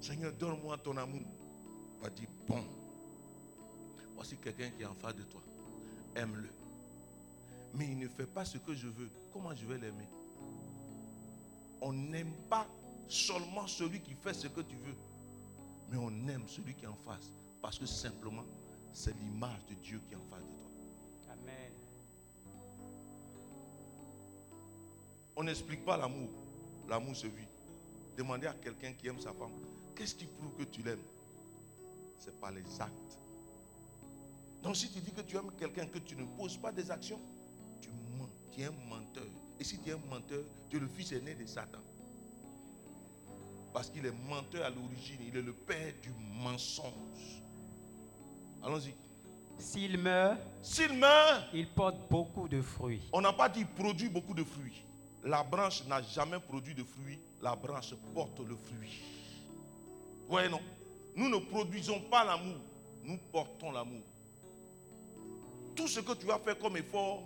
Seigneur, 0.00 0.32
donne-moi 0.32 0.78
ton 0.78 0.96
amour. 0.96 1.20
On 2.00 2.02
va 2.02 2.10
dire, 2.10 2.28
bon, 2.48 2.64
voici 4.16 4.36
quelqu'un 4.36 4.70
qui 4.70 4.82
est 4.82 4.86
en 4.86 4.94
face 4.94 5.14
de 5.14 5.22
toi. 5.22 5.40
Aime-le. 6.16 6.48
Mais 7.74 7.86
il 7.86 8.00
ne 8.00 8.08
fait 8.08 8.26
pas 8.26 8.44
ce 8.44 8.58
que 8.58 8.74
je 8.74 8.88
veux. 8.88 9.10
Comment 9.32 9.54
je 9.54 9.64
vais 9.64 9.78
l'aimer? 9.78 10.08
On 11.80 11.92
n'aime 11.92 12.32
pas 12.48 12.66
seulement 13.06 13.68
celui 13.68 14.00
qui 14.00 14.14
fait 14.14 14.34
ce 14.34 14.48
que 14.48 14.60
tu 14.60 14.74
veux. 14.74 14.96
Mais 15.88 15.98
on 15.98 16.10
aime 16.26 16.48
celui 16.48 16.74
qui 16.74 16.84
est 16.84 16.88
en 16.88 16.96
face. 16.96 17.32
Parce 17.60 17.78
que 17.78 17.86
simplement, 17.86 18.44
c'est 18.92 19.14
l'image 19.18 19.64
de 19.66 19.74
Dieu 19.74 20.00
qui 20.06 20.14
est 20.14 20.16
en 20.16 20.24
face 20.24 20.44
de 20.44 20.54
toi. 20.54 20.70
Amen. 21.32 21.72
On 25.36 25.44
n'explique 25.44 25.84
pas 25.84 25.96
l'amour. 25.96 26.30
L'amour 26.88 27.14
se 27.14 27.26
vit. 27.26 27.48
Demandez 28.16 28.46
à 28.46 28.54
quelqu'un 28.54 28.92
qui 28.92 29.06
aime 29.06 29.20
sa 29.20 29.32
femme, 29.32 29.52
qu'est-ce 29.94 30.14
qui 30.14 30.26
prouve 30.26 30.54
que 30.56 30.64
tu 30.64 30.82
l'aimes? 30.82 31.04
C'est 32.18 32.38
par 32.38 32.50
les 32.50 32.80
actes. 32.80 33.18
Donc 34.62 34.76
si 34.76 34.90
tu 34.90 35.00
dis 35.00 35.12
que 35.12 35.22
tu 35.22 35.36
aimes 35.36 35.52
quelqu'un, 35.56 35.86
que 35.86 35.98
tu 35.98 36.16
ne 36.16 36.24
poses 36.24 36.56
pas 36.56 36.72
des 36.72 36.90
actions, 36.90 37.20
tu 37.80 37.90
mens. 38.18 38.28
Tu 38.50 38.60
es 38.60 38.64
un 38.66 38.72
menteur. 38.88 39.26
Et 39.58 39.64
si 39.64 39.78
tu 39.78 39.90
es 39.90 39.92
un 39.92 40.00
menteur, 40.10 40.44
tu 40.68 40.76
es 40.76 40.80
le 40.80 40.88
fils 40.88 41.12
aîné 41.12 41.34
de 41.34 41.46
Satan. 41.46 41.78
Parce 43.72 43.88
qu'il 43.88 44.04
est 44.04 44.28
menteur 44.28 44.66
à 44.66 44.70
l'origine. 44.70 45.20
Il 45.26 45.36
est 45.36 45.42
le 45.42 45.54
père 45.54 45.94
du 46.02 46.10
mensonge. 46.42 47.39
Allons-y. 48.62 48.94
S'il 49.58 49.98
meurt, 49.98 50.38
S'il 50.62 50.92
meurt, 50.94 51.44
il 51.52 51.68
porte 51.68 51.96
beaucoup 52.10 52.48
de 52.48 52.62
fruits. 52.62 53.02
On 53.12 53.20
n'a 53.20 53.32
pas 53.32 53.48
dit 53.48 53.64
produit 53.64 54.08
beaucoup 54.08 54.34
de 54.34 54.44
fruits. 54.44 54.84
La 55.22 55.42
branche 55.42 55.84
n'a 55.86 56.00
jamais 56.02 56.38
produit 56.40 56.74
de 56.74 56.82
fruits. 56.82 57.18
La 57.42 57.54
branche 57.54 57.94
porte 58.14 58.40
le 58.40 58.56
fruit. 58.56 59.02
Ouais, 60.28 60.48
non. 60.48 60.60
Nous 61.14 61.28
ne 61.28 61.36
produisons 61.38 62.00
pas 62.10 62.24
l'amour. 62.24 62.56
Nous 63.04 63.18
portons 63.30 63.70
l'amour. 63.72 64.02
Tout 65.74 65.88
ce 65.88 66.00
que 66.00 66.12
tu 66.14 66.26
vas 66.26 66.38
faire 66.38 66.58
comme 66.58 66.76
effort, 66.76 67.22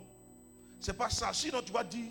c'est 0.80 0.96
pas 0.96 1.10
ça. 1.10 1.32
Sinon, 1.32 1.60
tu 1.62 1.72
vas 1.72 1.84
dire, 1.84 2.10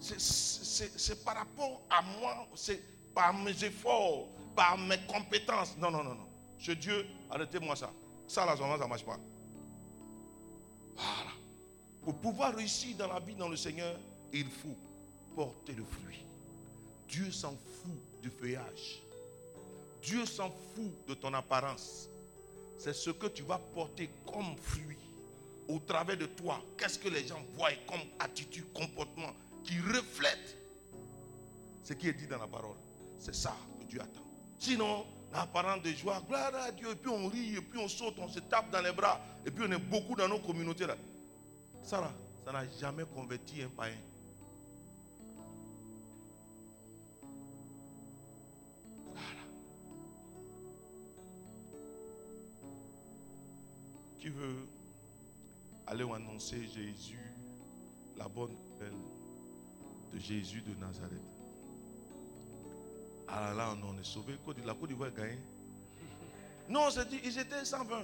c'est- 0.00 1.24
par 1.24 1.36
rapport 1.36 1.82
à 1.90 2.02
moi, 2.02 2.46
c'est 2.54 2.80
par 3.14 3.32
mes 3.34 3.62
efforts, 3.64 4.26
par 4.56 4.76
mes 4.78 4.98
compétences. 5.06 5.76
Non, 5.78 5.90
non, 5.90 6.02
non, 6.02 6.14
non. 6.14 6.28
Chez 6.58 6.74
Dieu, 6.74 7.06
arrêtez-moi 7.30 7.76
ça. 7.76 7.90
Ça, 8.32 8.46
là, 8.46 8.56
ça 8.56 8.64
ne 8.66 8.86
marche 8.86 9.04
pas. 9.04 9.18
Voilà. 10.96 11.32
Pour 12.00 12.14
pouvoir 12.14 12.54
réussir 12.54 12.96
dans 12.96 13.08
la 13.08 13.20
vie, 13.20 13.34
dans 13.34 13.50
le 13.50 13.58
Seigneur, 13.58 14.00
il 14.32 14.46
faut 14.46 14.74
porter 15.36 15.74
le 15.74 15.84
fruit. 15.84 16.24
Dieu 17.06 17.30
s'en 17.30 17.50
fout 17.50 18.22
du 18.22 18.30
feuillage. 18.30 19.02
Dieu 20.00 20.24
s'en 20.24 20.48
fout 20.50 21.06
de 21.06 21.12
ton 21.12 21.34
apparence. 21.34 22.08
C'est 22.78 22.94
ce 22.94 23.10
que 23.10 23.26
tu 23.26 23.42
vas 23.42 23.58
porter 23.58 24.08
comme 24.24 24.56
fruit 24.56 24.96
au 25.68 25.78
travers 25.80 26.16
de 26.16 26.24
toi. 26.24 26.58
Qu'est-ce 26.78 26.98
que 26.98 27.10
les 27.10 27.26
gens 27.26 27.42
voient 27.52 27.68
comme 27.86 28.00
attitude, 28.18 28.72
comportement 28.72 29.34
qui 29.62 29.78
reflète 29.78 30.56
ce 31.82 31.92
qui 31.92 32.08
est 32.08 32.14
dit 32.14 32.28
dans 32.28 32.38
la 32.38 32.46
parole? 32.46 32.78
C'est 33.18 33.34
ça 33.34 33.54
que 33.78 33.84
Dieu 33.84 34.00
attend. 34.00 34.24
Sinon, 34.58 35.04
apparent 35.32 35.78
de 35.78 35.90
joie, 35.90 36.22
gloire 36.26 36.54
à 36.54 36.70
Dieu, 36.70 36.90
et 36.90 36.94
puis 36.94 37.10
on 37.10 37.28
rit, 37.28 37.56
et 37.56 37.60
puis 37.60 37.78
on 37.78 37.88
saute, 37.88 38.14
on 38.18 38.28
se 38.28 38.40
tape 38.40 38.70
dans 38.70 38.82
les 38.82 38.92
bras, 38.92 39.20
et 39.44 39.50
puis 39.50 39.64
on 39.66 39.72
est 39.72 39.78
beaucoup 39.78 40.14
dans 40.14 40.28
nos 40.28 40.38
communautés 40.38 40.86
là. 40.86 40.96
Sarah, 41.82 42.12
ça 42.44 42.52
n'a 42.52 42.68
jamais 42.80 43.04
converti 43.04 43.62
un 43.62 43.68
païen. 43.68 43.96
qui 54.22 54.28
veut 54.28 54.68
aller 55.84 56.04
annoncer 56.04 56.64
Jésus, 56.68 57.34
la 58.16 58.28
bonne 58.28 58.52
nouvelle 58.52 58.94
de 60.12 60.18
Jésus 60.20 60.62
de 60.62 60.72
Nazareth? 60.76 61.31
Ah 63.28 63.52
là 63.54 63.74
on 63.82 63.98
est 63.98 64.04
sauvé. 64.04 64.38
La 64.64 64.74
Côte 64.74 64.88
d'Ivoire 64.88 65.08
a 65.08 65.12
gagné. 65.12 65.38
Non, 66.68 66.88
dit, 66.88 67.20
ils 67.24 67.38
étaient 67.38 67.64
120. 67.64 68.02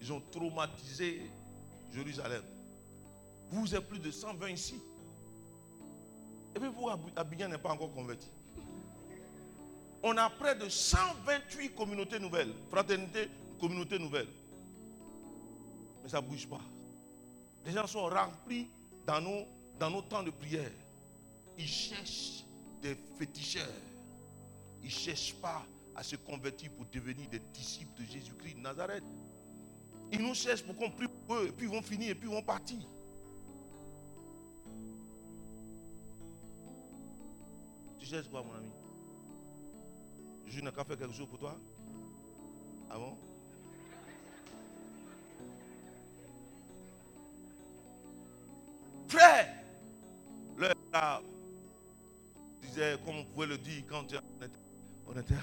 Ils 0.00 0.12
ont 0.12 0.22
traumatisé 0.30 1.30
Jérusalem. 1.92 2.42
Vous 3.50 3.74
êtes 3.74 3.86
plus 3.86 3.98
de 3.98 4.10
120 4.10 4.48
ici. 4.50 4.82
Et 6.54 6.58
puis 6.58 6.68
vous, 6.68 6.88
Abidjan 7.16 7.48
n'est 7.48 7.58
pas 7.58 7.70
encore 7.70 7.92
converti. 7.92 8.28
On 10.02 10.16
a 10.16 10.28
près 10.28 10.56
de 10.56 10.68
128 10.68 11.74
communautés 11.74 12.18
nouvelles, 12.18 12.52
fraternités, 12.70 13.28
communautés 13.60 13.98
nouvelles. 13.98 14.28
Mais 16.02 16.08
ça 16.08 16.20
ne 16.20 16.26
bouge 16.26 16.48
pas. 16.48 16.60
Les 17.64 17.72
gens 17.72 17.86
sont 17.86 18.06
remplis 18.06 18.68
dans 19.06 19.20
nos, 19.20 19.46
dans 19.78 19.90
nos 19.90 20.02
temps 20.02 20.22
de 20.22 20.30
prière. 20.30 20.72
Ils 21.56 21.66
cherchent 21.66 22.44
des 22.82 22.96
féticheurs. 23.16 23.62
Ils 24.82 24.86
ne 24.86 24.90
cherchent 24.90 25.34
pas 25.34 25.64
à 25.94 26.02
se 26.02 26.16
convertir 26.16 26.70
pour 26.72 26.84
devenir 26.86 27.28
des 27.30 27.38
disciples 27.38 28.00
de 28.00 28.04
Jésus-Christ 28.04 28.56
de 28.56 28.60
Nazareth. 28.60 29.04
Ils 30.10 30.20
nous 30.20 30.34
cherchent 30.34 30.64
pour 30.64 30.76
qu'on 30.76 30.90
prie 30.90 31.06
pour 31.08 31.36
eux, 31.36 31.46
et 31.48 31.52
puis 31.52 31.66
ils 31.66 31.72
vont 31.72 31.80
finir, 31.80 32.10
et 32.10 32.14
puis 32.14 32.28
ils 32.28 32.34
vont 32.34 32.42
partir. 32.42 32.80
Tu 37.98 38.06
cherches 38.06 38.28
quoi, 38.28 38.42
mon 38.42 38.54
ami? 38.54 38.70
Je 40.46 40.60
n'ai 40.60 40.72
qu'à 40.72 40.84
faire 40.84 40.98
quelque 40.98 41.14
chose 41.14 41.28
pour 41.28 41.38
toi 41.38 41.56
Ah 42.90 42.98
bon? 42.98 43.16
Frère, 49.08 49.54
l'heure 50.56 51.22
comme 53.04 53.16
on 53.16 53.24
pouvait 53.24 53.46
le 53.46 53.58
dire 53.58 53.82
quand 53.88 54.04
on 55.08 55.12
était, 55.12 55.34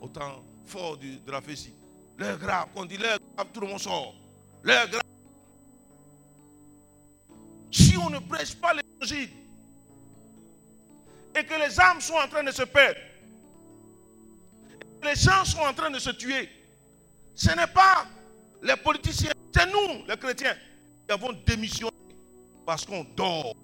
on 0.00 0.04
au 0.04 0.08
temps 0.08 0.44
fort 0.64 0.96
de 0.98 1.30
la 1.30 1.40
fessie. 1.40 1.74
L'heure 2.18 2.38
grave, 2.38 2.68
quand 2.74 2.82
on 2.82 2.84
dit 2.84 2.96
l'heure 2.96 3.18
grave, 3.36 3.48
tout 3.52 3.60
le 3.60 3.68
monde 3.68 3.80
sort. 3.80 4.14
L'heure 4.62 4.88
grave. 4.88 5.02
Si 7.70 7.96
on 7.96 8.10
ne 8.10 8.18
prêche 8.18 8.54
pas 8.54 8.72
l'évangile 8.74 9.30
et 11.34 11.44
que 11.44 11.54
les 11.54 11.78
âmes 11.78 12.00
sont 12.00 12.14
en 12.14 12.28
train 12.28 12.42
de 12.42 12.50
se 12.50 12.62
perdre, 12.62 12.98
et 14.80 15.00
que 15.00 15.06
les 15.06 15.14
gens 15.14 15.44
sont 15.44 15.60
en 15.60 15.74
train 15.74 15.90
de 15.90 15.98
se 15.98 16.10
tuer, 16.10 16.48
ce 17.34 17.50
n'est 17.50 17.66
pas 17.66 18.06
les 18.62 18.76
politiciens, 18.76 19.32
c'est 19.54 19.66
nous, 19.66 20.06
les 20.08 20.16
chrétiens, 20.16 20.56
qui 21.06 21.12
avons 21.12 21.32
démissionné 21.46 21.92
parce 22.64 22.84
qu'on 22.84 23.04
dort. 23.14 23.54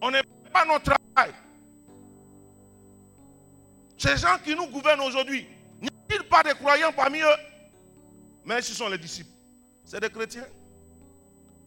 On 0.00 0.10
n'est 0.10 0.22
pas 0.52 0.64
notre 0.64 0.84
travail. 0.84 1.03
Ces 3.96 4.16
gens 4.18 4.38
qui 4.44 4.54
nous 4.54 4.66
gouvernent 4.66 5.00
aujourd'hui, 5.00 5.46
n'y 5.80 5.88
a-t-il 5.88 6.22
pas 6.24 6.42
des 6.42 6.52
croyants 6.52 6.92
parmi 6.92 7.20
eux? 7.20 7.36
Mais 8.44 8.60
ce 8.60 8.74
sont 8.74 8.88
les 8.88 8.98
disciples. 8.98 9.30
C'est 9.84 10.00
des 10.00 10.10
chrétiens. 10.10 10.46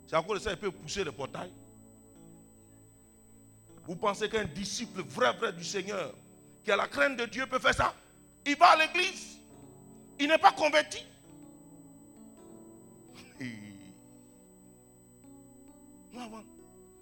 C'est 0.06 0.16
à 0.16 0.22
cause 0.22 0.40
de 0.40 0.44
ça 0.44 0.52
qu'ils 0.52 0.60
peuvent 0.60 0.72
pousser 0.72 1.04
les 1.04 1.12
portails. 1.12 1.52
Vous 3.86 3.96
pensez 3.96 4.30
qu'un 4.30 4.46
disciple 4.46 5.02
vrai, 5.02 5.34
vrai 5.34 5.54
du 5.54 5.64
Seigneur, 5.64 6.14
qui 6.64 6.72
a 6.72 6.76
la 6.76 6.88
crainte 6.88 7.18
de 7.18 7.26
Dieu, 7.26 7.48
peut 7.48 7.60
faire 7.60 7.74
ça? 7.74 7.96
Il 8.46 8.58
va 8.58 8.68
à 8.68 8.78
l'église. 8.78 9.38
Il 10.20 10.28
n'est 10.28 10.38
pas 10.38 10.52
converti. 10.52 11.04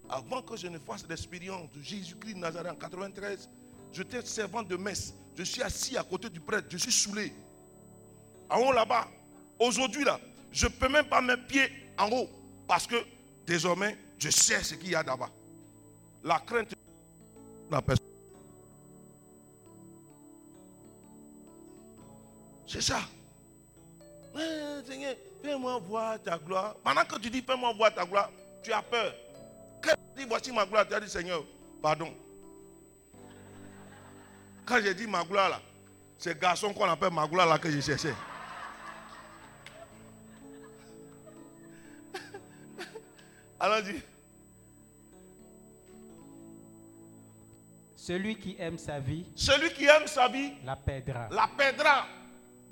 avant 0.09 0.41
que 0.41 0.55
je 0.55 0.67
ne 0.67 0.77
fasse 0.77 1.05
l'expérience 1.07 1.71
de 1.71 1.81
Jésus-Christ 1.81 2.35
Nazareth 2.35 2.73
en 2.73 2.75
93, 2.75 3.49
j'étais 3.91 4.21
servant 4.23 4.63
de 4.63 4.75
messe. 4.75 5.13
Je 5.35 5.43
suis 5.43 5.61
assis 5.61 5.97
à 5.97 6.03
côté 6.03 6.29
du 6.29 6.39
prêtre. 6.39 6.67
Je 6.69 6.77
suis 6.77 6.91
saoulé. 6.91 7.33
En 8.49 8.59
haut 8.59 8.71
là-bas. 8.71 9.07
Aujourd'hui 9.59 10.03
là, 10.03 10.19
je 10.51 10.67
ne 10.67 10.71
peux 10.71 10.89
même 10.89 11.07
pas 11.07 11.21
mettre 11.21 11.47
pied 11.47 11.69
en 11.97 12.09
haut. 12.11 12.29
Parce 12.67 12.87
que 12.87 12.95
désormais, 13.45 13.97
je 14.17 14.29
sais 14.29 14.63
ce 14.63 14.75
qu'il 14.75 14.89
y 14.89 14.95
a 14.95 15.03
là-bas. 15.03 15.29
La 16.23 16.39
crainte 16.39 16.71
de 16.71 16.75
la 17.71 17.81
personne. 17.81 18.05
C'est 22.67 22.81
ça. 22.81 22.99
Seigneur, 24.85 25.15
fais-moi 25.41 25.79
voir 25.79 26.21
ta 26.21 26.37
gloire. 26.37 26.75
Pendant 26.83 27.05
que 27.05 27.19
tu 27.19 27.29
dis 27.29 27.41
fais-moi 27.41 27.73
voir 27.73 27.93
ta 27.93 28.05
gloire, 28.05 28.29
tu 28.61 28.71
as 28.73 28.81
peur. 28.81 29.13
Quand 29.85 29.95
dis 30.17 30.25
voici 30.27 30.51
ma 30.51 30.65
gloire, 30.65 30.87
tu 30.87 30.93
as 30.93 30.99
dit 30.99 31.09
Seigneur, 31.09 31.43
pardon. 31.81 32.13
Quand 34.65 34.81
j'ai 34.81 34.93
dit 34.95 35.05
ma 35.07 35.23
gloire 35.23 35.49
là, 35.49 35.61
c'est 36.17 36.39
garçon 36.39 36.73
qu'on 36.73 36.85
appelle 36.89 37.11
ma 37.13 37.27
gloire 37.27 37.47
là 37.47 37.59
que 37.59 37.69
je 37.69 37.79
cherchais. 37.81 38.13
Allons-y. 43.59 44.01
Celui 47.95 48.35
qui 48.37 48.55
aime 48.59 48.77
sa 48.77 48.99
vie 48.99 49.25
Celui 49.35 49.73
qui 49.73 49.85
aime 49.85 50.05
sa 50.07 50.27
vie 50.27 50.53
la 50.63 50.75
perdra. 50.75 51.27
la 51.31 51.47
perdra. 51.57 52.05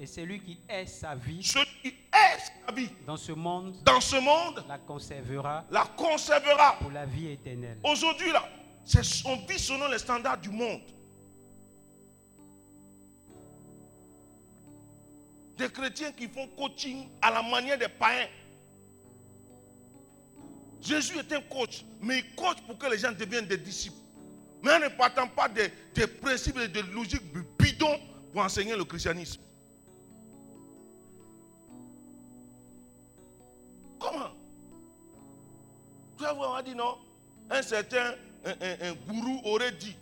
Et 0.03 0.05
celui 0.05 0.41
qui 0.41 0.59
hait 0.67 0.85
sa 0.85 1.15
vie 1.15 1.41
Celui 1.41 1.65
qui 1.81 1.87
est 1.87 2.65
sa 2.67 2.73
vie 2.73 2.89
dans 3.07 3.15
ce 3.15 3.31
monde 3.31 3.73
dans 3.85 4.01
ce 4.01 4.17
monde 4.17 4.61
la 4.67 4.77
conservera 4.77 5.63
la 5.71 5.85
conservera. 5.95 6.75
pour 6.81 6.91
la 6.91 7.05
vie 7.05 7.29
éternelle. 7.29 7.77
Aujourd'hui, 7.85 8.29
là, 8.33 8.43
c'est- 8.83 9.25
on 9.25 9.37
vit 9.45 9.57
selon 9.57 9.87
les 9.87 9.99
standards 9.99 10.39
du 10.39 10.49
monde. 10.49 10.81
Des 15.57 15.69
chrétiens 15.69 16.11
qui 16.11 16.27
font 16.27 16.49
coaching 16.57 17.07
à 17.21 17.31
la 17.31 17.41
manière 17.41 17.77
des 17.77 17.87
païens. 17.87 18.27
Jésus 20.81 21.17
est 21.17 21.31
un 21.31 21.39
coach, 21.43 21.85
mais 22.01 22.19
il 22.19 22.35
coach 22.35 22.57
pour 22.67 22.77
que 22.77 22.87
les 22.91 22.97
gens 22.97 23.13
deviennent 23.13 23.47
des 23.47 23.57
disciples. 23.57 23.95
Mais 24.61 24.73
en 24.73 24.79
ne 24.79 24.89
partant 24.89 25.29
pas 25.29 25.47
des, 25.47 25.71
des 25.95 26.07
principes 26.07 26.57
et 26.57 26.67
des 26.67 26.81
logiques 26.83 27.23
bidons 27.57 27.97
pour 28.33 28.41
enseigner 28.41 28.75
le 28.75 28.83
christianisme. 28.83 29.39
Comment? 34.03 34.31
Tu 36.17 36.23
vas 36.23 36.33
voir, 36.33 36.51
on 36.51 36.55
a 36.55 36.61
dit 36.63 36.75
non. 36.75 36.97
Un 37.49 37.61
certain 37.61 38.15
un- 38.45 38.89
un 38.89 38.93
gourou 39.07 39.39
aurait 39.45 39.71
dit, 39.71 39.95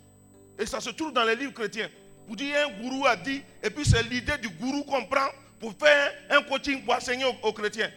et 0.57 0.65
ça 0.65 0.79
se 0.79 0.89
trouve 0.89 1.13
dans 1.13 1.23
les 1.23 1.35
livres 1.35 1.53
chrétiens. 1.53 1.89
Vous 2.27 2.35
dites, 2.35 2.53
un 2.55 2.81
gourou 2.81 3.05
a 3.05 3.15
dit, 3.15 3.43
et 3.61 3.69
puis 3.69 3.85
c'est 3.85 4.01
l'idée 4.03 4.37
du 4.39 4.49
gourou 4.49 4.83
qu'on 4.83 5.05
prend 5.05 5.27
pour 5.59 5.73
faire 5.73 6.11
un 6.31 6.41
coaching 6.41 6.83
pour 6.83 6.95
enseigner 6.95 7.25
aux, 7.25 7.35
aux 7.47 7.53
chrétiens. 7.53 7.91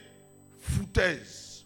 Foutaise. 0.59 1.65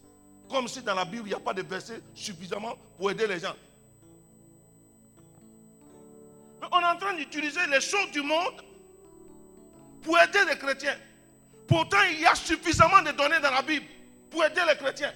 Comme 0.48 0.68
si 0.68 0.80
dans 0.82 0.94
la 0.94 1.04
Bible, 1.04 1.24
il 1.26 1.30
n'y 1.30 1.34
a 1.34 1.40
pas 1.40 1.52
de 1.54 1.62
verset 1.62 2.00
suffisamment 2.14 2.74
pour 2.96 3.10
aider 3.10 3.26
les 3.26 3.40
gens. 3.40 3.54
Mais 6.60 6.66
on 6.72 6.80
est 6.80 6.84
en 6.84 6.96
train 6.96 7.14
d'utiliser 7.14 7.66
les 7.70 7.80
choses 7.80 8.10
du 8.12 8.22
monde 8.22 8.62
pour 10.02 10.18
aider 10.20 10.38
les 10.48 10.56
chrétiens. 10.58 10.96
Pourtant, 11.66 11.98
il 12.12 12.20
y 12.20 12.26
a 12.26 12.34
suffisamment 12.34 13.02
de 13.02 13.10
données 13.10 13.40
dans 13.42 13.50
la 13.50 13.62
Bible 13.62 13.86
pour 14.30 14.44
aider 14.44 14.60
les 14.68 14.76
chrétiens. 14.76 15.12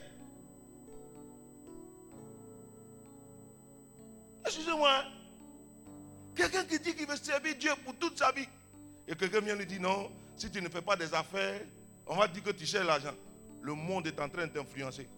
Excusez-moi. 4.45 4.91
hein. 4.91 5.05
Quelqu'un 6.35 6.65
qui 6.65 6.79
dit 6.79 6.95
qu'il 6.95 7.07
veut 7.07 7.17
servir 7.17 7.55
Dieu 7.57 7.71
pour 7.85 7.95
toute 7.97 8.19
sa 8.19 8.33
vie. 8.33 8.49
Et 9.07 9.15
quelqu'un 9.15 9.41
vient 9.41 9.55
lui 9.55 9.67
dire 9.67 9.81
non, 9.81 10.11
si 10.37 10.51
tu 10.51 10.63
ne 10.63 10.69
fais 10.69 10.83
pas 10.83 10.97
des 10.97 11.13
affaires, 11.15 11.61
on 12.07 12.17
va 12.17 12.27
dire 12.27 12.43
que 12.43 12.51
tu 12.51 12.65
cherches 12.67 12.87
l'argent. 12.87 13.15
Le 13.61 13.75
monde 13.75 14.07
est 14.07 14.21
en 14.21 14.29
train 14.29 14.47
de 14.47 14.53
t'influencer. 14.53 15.09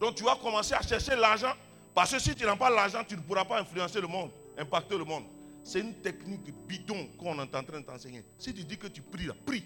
Donc 0.00 0.16
tu 0.16 0.24
vas 0.24 0.36
commencer 0.36 0.74
à 0.74 0.82
chercher 0.82 1.16
l'argent 1.16 1.52
parce 1.94 2.12
que 2.12 2.18
si 2.18 2.34
tu 2.34 2.44
n'as 2.44 2.56
pas 2.56 2.70
l'argent, 2.70 3.04
tu 3.06 3.16
ne 3.16 3.20
pourras 3.22 3.44
pas 3.44 3.60
influencer 3.60 4.00
le 4.00 4.08
monde, 4.08 4.30
impacter 4.58 4.98
le 4.98 5.04
monde. 5.04 5.24
C'est 5.62 5.80
une 5.80 5.94
technique 5.94 6.52
bidon 6.66 7.06
qu'on 7.18 7.38
est 7.38 7.54
en 7.54 7.62
train 7.62 7.80
de 7.80 7.86
t'enseigner. 7.86 8.24
Si 8.38 8.52
tu 8.52 8.64
dis 8.64 8.76
que 8.76 8.88
tu 8.88 9.00
pries, 9.00 9.26
là, 9.26 9.34
prie. 9.46 9.64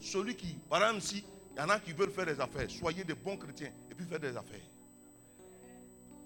Celui 0.00 0.34
qui, 0.34 0.56
par 0.68 0.82
exemple, 0.82 1.00
si 1.02 1.24
il 1.56 1.60
y 1.60 1.62
en 1.62 1.68
a 1.68 1.78
qui 1.78 1.92
veulent 1.92 2.10
faire 2.10 2.26
des 2.26 2.40
affaires, 2.40 2.68
soyez 2.70 3.04
des 3.04 3.14
bons 3.14 3.36
chrétiens 3.36 3.72
et 3.90 3.94
puis 3.94 4.04
faire 4.06 4.20
des 4.20 4.36
affaires. 4.36 4.60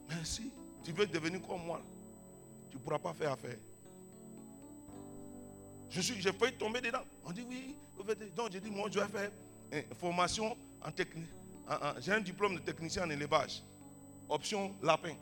Mais 0.09 0.25
si 0.25 0.51
tu 0.83 0.93
veux 0.93 1.07
devenir 1.07 1.43
comme 1.47 1.65
moi, 1.67 1.83
tu 2.71 2.77
ne 2.77 2.83
pourras 2.83 2.99
pas 2.99 3.13
faire 3.13 3.33
affaire. 3.33 3.59
Je 5.91 6.01
suis, 6.01 6.21
j'ai 6.21 6.33
failli 6.33 6.57
tomber 6.57 6.81
dedans. 6.81 7.03
On 7.25 7.33
dit 7.33 7.45
oui, 7.49 7.77
faites- 8.07 8.35
donc 8.35 8.53
j'ai 8.53 8.61
dit 8.61 8.71
moi 8.71 8.89
je 8.91 9.01
vais 9.01 9.07
faire 9.09 9.31
une 9.73 9.95
formation 9.97 10.57
en 10.83 10.91
technique. 10.91 11.29
J'ai 12.01 12.13
un 12.13 12.21
diplôme 12.21 12.55
de 12.57 12.61
technicien 12.61 13.05
en 13.07 13.11
élevage. 13.11 13.63
Option 14.29 14.75
lapin. 14.83 15.15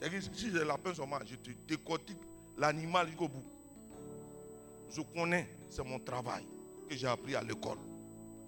C'est-à-dire 0.00 0.22
si 0.32 0.50
les 0.50 0.64
lapins 0.64 0.94
sont 0.94 1.06
mal, 1.06 1.22
je 1.26 1.36
te 1.36 1.50
décortique 1.66 2.18
l'animal 2.56 3.08
jusqu'au 3.08 3.28
bout. 3.28 3.44
Je 4.90 5.00
connais, 5.02 5.48
c'est 5.68 5.84
mon 5.84 5.98
travail. 5.98 6.46
que 6.88 6.94
j'ai 6.96 7.06
appris 7.06 7.34
à 7.34 7.42
l'école. 7.42 7.78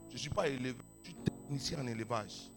Je 0.09 0.15
ne 0.15 0.19
suis 0.19 0.31
pas 0.31 0.49
éleveur, 0.49 0.85
je 1.03 1.11
suis 1.11 1.17
technicien 1.23 1.81
en 1.81 1.87
élevage. 1.87 2.51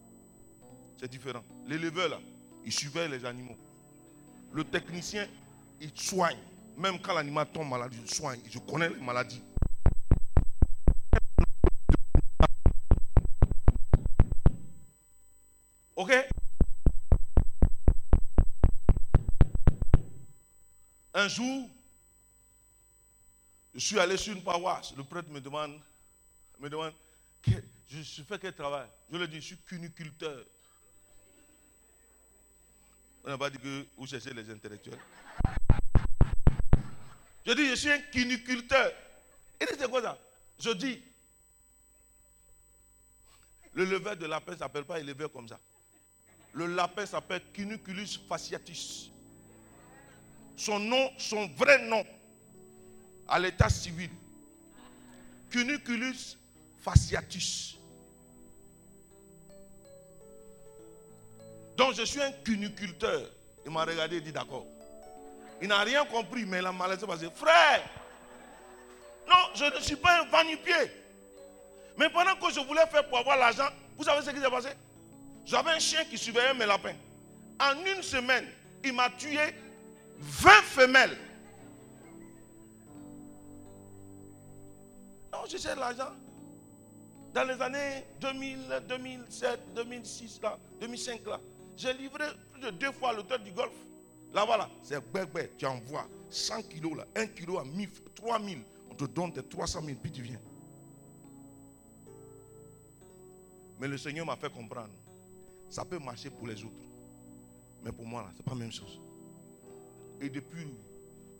C'est 0.98 1.08
différent. 1.08 1.42
L'éleveur, 1.66 2.08
là, 2.08 2.20
il 2.64 2.72
surveille 2.72 3.10
les 3.10 3.24
animaux. 3.24 3.56
Le 4.52 4.64
technicien, 4.64 5.26
il 5.80 5.90
soigne. 5.98 6.38
Même 6.76 7.00
quand 7.00 7.14
l'animal 7.14 7.50
tombe 7.52 7.68
malade, 7.68 7.94
il 7.94 8.12
soigne. 8.12 8.40
Je 8.48 8.58
connais 8.58 8.88
les 8.88 9.00
maladies. 9.00 9.42
Ok? 15.96 16.12
Un 21.12 21.28
jour, 21.28 21.68
je 23.74 23.80
suis 23.80 23.98
allé 23.98 24.16
sur 24.16 24.34
une 24.34 24.42
paroisse. 24.42 24.94
Le 24.96 25.04
prêtre 25.04 25.28
me 25.30 25.40
demande, 25.40 25.78
me 26.58 26.70
demande, 26.70 26.92
je 27.88 28.22
fais 28.22 28.38
quel 28.38 28.54
travail? 28.54 28.88
Je 29.10 29.18
lui 29.18 29.28
dis, 29.28 29.36
je 29.36 29.46
suis 29.46 29.58
cuniculteur. 29.58 30.44
On 33.24 33.28
n'a 33.28 33.38
pas 33.38 33.50
dit 33.50 33.58
que 33.58 33.86
vous 33.96 34.06
cherchez 34.06 34.32
les 34.32 34.48
intellectuels. 34.50 34.98
Je 37.46 37.52
dis, 37.52 37.68
je 37.68 37.74
suis 37.74 37.90
un 37.90 37.98
cuniculteur. 37.98 38.92
Dit, 39.60 39.66
c'est 39.78 39.90
quoi 39.90 40.02
ça? 40.02 40.18
Je 40.58 40.70
dis, 40.70 41.02
le 43.72 43.84
leveur 43.84 44.16
de 44.16 44.26
lapin 44.26 44.52
ne 44.52 44.56
s'appelle 44.56 44.84
pas 44.84 45.00
éleveur 45.00 45.30
comme 45.32 45.48
ça. 45.48 45.58
Le 46.52 46.66
lapin 46.66 47.06
s'appelle 47.06 47.42
Cuniculus 47.52 48.18
fasciatus. 48.28 49.10
Son 50.56 50.78
nom, 50.78 51.12
son 51.16 51.46
vrai 51.48 51.86
nom, 51.86 52.04
à 53.28 53.38
l'état 53.38 53.68
civil. 53.68 54.10
Cuniculus 55.48 56.36
fasciatus. 56.80 57.78
Donc 61.76 61.94
je 61.94 62.02
suis 62.02 62.20
un 62.20 62.32
cuniculteur. 62.32 63.22
Il 63.64 63.70
m'a 63.70 63.84
regardé 63.84 64.16
et 64.16 64.20
dit 64.20 64.32
d'accord. 64.32 64.66
Il 65.62 65.68
n'a 65.68 65.80
rien 65.80 66.04
compris, 66.04 66.44
mais 66.44 66.58
il 66.58 66.66
a 66.66 66.72
malaisé 66.72 67.06
parce 67.06 67.20
que 67.20 67.30
frère, 67.30 67.82
non, 69.28 69.36
je 69.54 69.64
ne 69.64 69.80
suis 69.80 69.96
pas 69.96 70.22
un 70.22 70.24
vanu-pied. 70.26 70.90
Mais 71.96 72.08
pendant 72.10 72.34
que 72.36 72.52
je 72.52 72.60
voulais 72.60 72.86
faire 72.86 73.06
pour 73.08 73.18
avoir 73.18 73.36
l'argent, 73.36 73.68
vous 73.96 74.04
savez 74.04 74.22
ce 74.22 74.30
qui 74.30 74.40
s'est 74.40 74.50
passé? 74.50 74.68
J'avais 75.44 75.70
un 75.70 75.78
chien 75.78 76.04
qui 76.04 76.16
surveillait 76.16 76.54
mes 76.54 76.66
lapins. 76.66 76.94
En 77.60 77.84
une 77.84 78.02
semaine, 78.02 78.46
il 78.82 78.92
m'a 78.94 79.10
tué 79.10 79.54
20 80.18 80.50
femelles. 80.62 81.18
Non, 85.32 85.40
je 85.50 85.58
cherche 85.58 85.78
l'argent. 85.78 86.12
Dans 87.32 87.44
les 87.44 87.60
années 87.62 88.04
2000, 88.20 88.82
2007, 88.88 89.60
2006, 89.74 90.40
là, 90.42 90.58
2005, 90.80 91.26
là, 91.26 91.40
j'ai 91.76 91.92
livré 91.94 92.24
plus 92.52 92.60
de 92.60 92.70
deux 92.70 92.92
fois 92.92 93.12
l'hôtel 93.12 93.42
du 93.42 93.52
Golfe. 93.52 93.86
Là, 94.32 94.44
voilà, 94.44 94.68
c'est 94.82 95.00
bébé, 95.12 95.52
tu 95.56 95.66
envoies 95.66 96.06
100 96.28 96.62
kilos, 96.62 96.96
là, 96.96 97.06
1 97.16 97.26
kilo 97.28 97.58
à 97.58 97.64
1000, 97.64 97.88
3000. 98.14 98.62
On 98.90 98.94
te 98.94 99.04
donne 99.04 99.32
tes 99.32 99.42
300 99.42 99.82
000, 99.82 99.98
puis 100.02 100.10
tu 100.10 100.22
viens. 100.22 100.40
Mais 103.78 103.88
le 103.88 103.96
Seigneur 103.96 104.26
m'a 104.26 104.36
fait 104.36 104.52
comprendre. 104.52 104.90
Ça 105.68 105.84
peut 105.84 105.98
marcher 105.98 106.30
pour 106.30 106.46
les 106.46 106.62
autres. 106.64 106.74
Mais 107.82 107.92
pour 107.92 108.04
moi, 108.04 108.22
là, 108.22 108.28
ce 108.32 108.38
n'est 108.38 108.44
pas 108.44 108.52
la 108.52 108.58
même 108.58 108.72
chose. 108.72 109.00
Et 110.20 110.28
depuis 110.28 110.66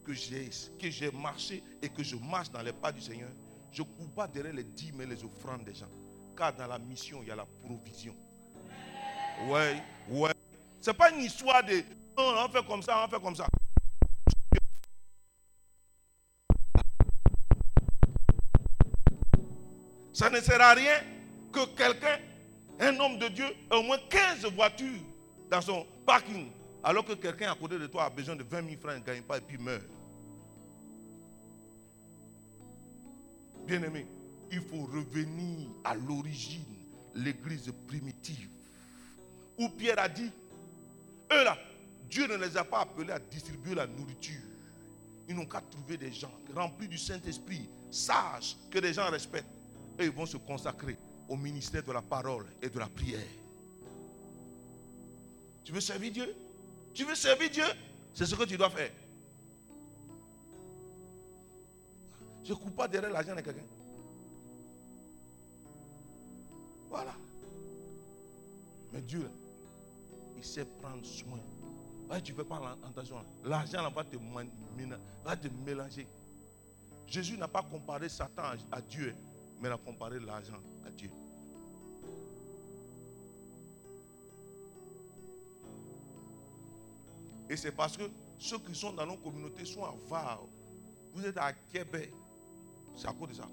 que 0.04 0.12
j'ai 0.12 1.10
marché 1.10 1.62
et 1.82 1.88
que 1.88 2.02
je 2.02 2.16
marche 2.16 2.50
dans 2.50 2.62
les 2.62 2.72
pas 2.72 2.90
du 2.92 3.00
Seigneur, 3.00 3.30
je 3.72 3.82
ne 3.82 3.86
cours 3.86 4.10
pas 4.10 4.26
derrière 4.26 4.54
les 4.54 4.64
dîmes 4.64 5.00
et 5.00 5.06
les 5.06 5.24
offrandes 5.24 5.64
des 5.64 5.74
gens. 5.74 5.90
Car 6.36 6.54
dans 6.54 6.66
la 6.66 6.78
mission, 6.78 7.20
il 7.22 7.28
y 7.28 7.30
a 7.30 7.36
la 7.36 7.46
provision. 7.46 8.14
Ouais, 9.48 9.82
ouais. 10.08 10.32
Ce 10.80 10.90
n'est 10.90 10.96
pas 10.96 11.10
une 11.10 11.20
histoire 11.20 11.62
de 11.64 11.82
non, 12.18 12.34
on 12.44 12.48
fait 12.48 12.66
comme 12.66 12.82
ça, 12.82 13.04
on 13.04 13.08
fait 13.08 13.20
comme 13.20 13.36
ça. 13.36 13.46
Ça 20.12 20.28
ne 20.28 20.40
sert 20.40 20.60
à 20.60 20.74
rien 20.74 21.00
que 21.50 21.64
quelqu'un, 21.74 22.18
un 22.78 22.98
homme 22.98 23.18
de 23.18 23.28
Dieu, 23.28 23.46
ait 23.46 23.74
au 23.74 23.82
moins 23.82 23.98
15 24.10 24.44
voitures 24.54 25.00
dans 25.50 25.62
son 25.62 25.86
parking, 26.04 26.50
alors 26.84 27.04
que 27.04 27.14
quelqu'un 27.14 27.52
à 27.52 27.54
côté 27.54 27.78
de 27.78 27.86
toi 27.86 28.04
a 28.04 28.10
besoin 28.10 28.36
de 28.36 28.42
20 28.42 28.68
000 28.68 28.80
francs, 28.80 28.96
ne 28.96 29.00
gagne 29.00 29.22
pas 29.22 29.38
et 29.38 29.40
puis 29.40 29.56
meurt. 29.56 29.82
Bien-aimé, 33.70 34.04
il 34.50 34.60
faut 34.62 34.84
revenir 34.86 35.68
à 35.84 35.94
l'origine, 35.94 36.64
l'église 37.14 37.72
primitive. 37.86 38.50
Où 39.56 39.68
Pierre 39.68 40.00
a 40.00 40.08
dit, 40.08 40.28
eux 41.32 41.44
là, 41.44 41.56
Dieu 42.08 42.26
ne 42.26 42.34
les 42.34 42.56
a 42.56 42.64
pas 42.64 42.80
appelés 42.80 43.12
à 43.12 43.20
distribuer 43.20 43.76
la 43.76 43.86
nourriture. 43.86 44.42
Ils 45.28 45.36
n'ont 45.36 45.46
qu'à 45.46 45.60
trouver 45.60 45.96
des 45.96 46.10
gens 46.10 46.32
remplis 46.52 46.88
du 46.88 46.98
Saint-Esprit, 46.98 47.68
sages, 47.92 48.56
que 48.72 48.80
les 48.80 48.92
gens 48.92 49.08
respectent. 49.08 49.46
Et 50.00 50.06
ils 50.06 50.10
vont 50.10 50.26
se 50.26 50.38
consacrer 50.38 50.98
au 51.28 51.36
ministère 51.36 51.84
de 51.84 51.92
la 51.92 52.02
parole 52.02 52.46
et 52.60 52.68
de 52.68 52.78
la 52.80 52.88
prière. 52.88 53.20
Tu 55.62 55.70
veux 55.70 55.80
servir 55.80 56.10
Dieu? 56.10 56.34
Tu 56.92 57.04
veux 57.04 57.14
servir 57.14 57.48
Dieu? 57.48 57.66
C'est 58.14 58.26
ce 58.26 58.34
que 58.34 58.42
tu 58.42 58.56
dois 58.56 58.70
faire. 58.70 58.90
Je 62.42 62.52
ne 62.52 62.58
coupe 62.58 62.74
pas 62.74 62.88
derrière 62.88 63.10
l'argent 63.12 63.34
de 63.34 63.40
quelqu'un. 63.40 63.64
Voilà. 66.88 67.14
Mais 68.92 69.02
Dieu, 69.02 69.30
il 70.36 70.44
sait 70.44 70.64
prendre 70.64 71.04
soin. 71.04 71.38
Ouais, 72.10 72.20
tu 72.20 72.32
ne 72.32 72.38
fais 72.38 72.44
pas 72.44 72.76
attention. 72.84 73.24
L'argent 73.44 73.88
va 73.90 74.04
te, 74.04 74.16
va 75.24 75.36
te 75.36 75.48
mélanger. 75.64 76.08
Jésus 77.06 77.36
n'a 77.36 77.46
pas 77.48 77.62
comparé 77.62 78.08
Satan 78.08 78.42
à, 78.42 78.76
à 78.76 78.80
Dieu, 78.80 79.14
mais 79.60 79.68
il 79.68 79.72
a 79.72 79.78
comparé 79.78 80.18
l'argent 80.18 80.60
à 80.84 80.90
Dieu. 80.90 81.10
Et 87.48 87.56
c'est 87.56 87.72
parce 87.72 87.96
que 87.96 88.04
ceux 88.38 88.58
qui 88.60 88.74
sont 88.74 88.92
dans 88.92 89.06
nos 89.06 89.16
communautés 89.16 89.64
sont 89.64 89.84
avares. 89.84 90.46
Vous 91.12 91.26
êtes 91.26 91.36
à 91.36 91.52
Québec. 91.52 92.12
C'est 92.96 93.08
à 93.08 93.12
cause 93.12 93.28
de 93.28 93.34
ça. 93.34 93.48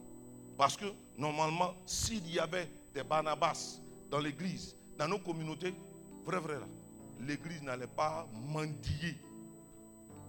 Parce 0.58 0.76
que 0.76 0.86
normalement, 1.18 1.74
s'il 1.86 2.30
y 2.32 2.40
avait 2.40 2.70
des 2.94 3.04
Barnabas 3.04 3.80
dans 4.10 4.20
l'église, 4.20 4.76
dans 4.98 5.08
nos 5.08 5.20
communautés, 5.20 5.74
vrai, 6.26 6.40
vrai, 6.40 6.60
là, 6.60 6.68
l'église 7.20 7.62
n'allait 7.62 7.88
pas 7.88 8.28
mendier. 8.34 9.18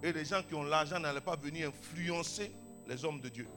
Et 0.03 0.13
les 0.13 0.25
gens 0.25 0.43
qui 0.43 0.55
ont 0.55 0.63
l'argent 0.63 0.99
n'allaient 0.99 1.21
pas 1.21 1.37
venir 1.37 1.69
influencer 1.69 2.53
les 2.87 3.05
hommes 3.05 3.21
de 3.21 3.29
Dieu. 3.29 3.49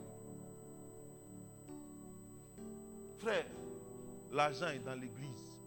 Frère, 3.18 3.46
l'argent 4.32 4.68
est 4.68 4.80
dans 4.80 4.94
l'église. 4.94 5.58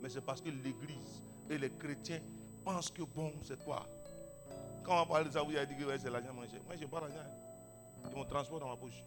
Mais 0.00 0.08
c'est 0.08 0.22
parce 0.22 0.40
que 0.40 0.48
l'église 0.48 1.22
et 1.50 1.58
les 1.58 1.70
chrétiens 1.70 2.20
pensent 2.64 2.90
que 2.90 3.02
bon, 3.02 3.32
c'est 3.42 3.62
quoi? 3.64 3.86
Quand 4.82 4.94
on 4.94 5.00
va 5.00 5.06
parler 5.06 5.28
de 5.28 5.32
ça, 5.32 5.42
vous 5.42 5.54
avez 5.54 5.66
dit 5.66 5.76
que 5.76 5.84
ouais, 5.84 5.98
c'est 5.98 6.10
l'argent 6.10 6.32
mangé. 6.32 6.58
Moi, 6.64 6.74
je 6.74 6.80
n'ai 6.80 6.86
pas 6.86 7.00
l'argent. 7.00 7.24
J'ai 8.08 8.16
mon 8.16 8.24
transport 8.24 8.58
dans 8.58 8.68
ma 8.68 8.76
poche. 8.76 9.02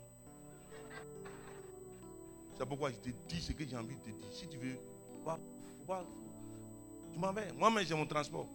C'est 2.57 2.65
pourquoi 2.65 2.91
je 2.91 2.97
te 2.97 3.09
dis 3.27 3.41
ce 3.41 3.51
que 3.51 3.67
j'ai 3.67 3.75
envie 3.75 3.95
de 3.95 4.01
te 4.01 4.09
dire. 4.09 4.31
Si 4.31 4.47
tu 4.47 4.57
veux, 4.57 4.77
tu 7.11 7.19
m'en 7.19 7.33
vais. 7.33 7.51
Moi-même, 7.53 7.85
j'ai 7.85 7.95
mon 7.95 8.05
transport. 8.05 8.47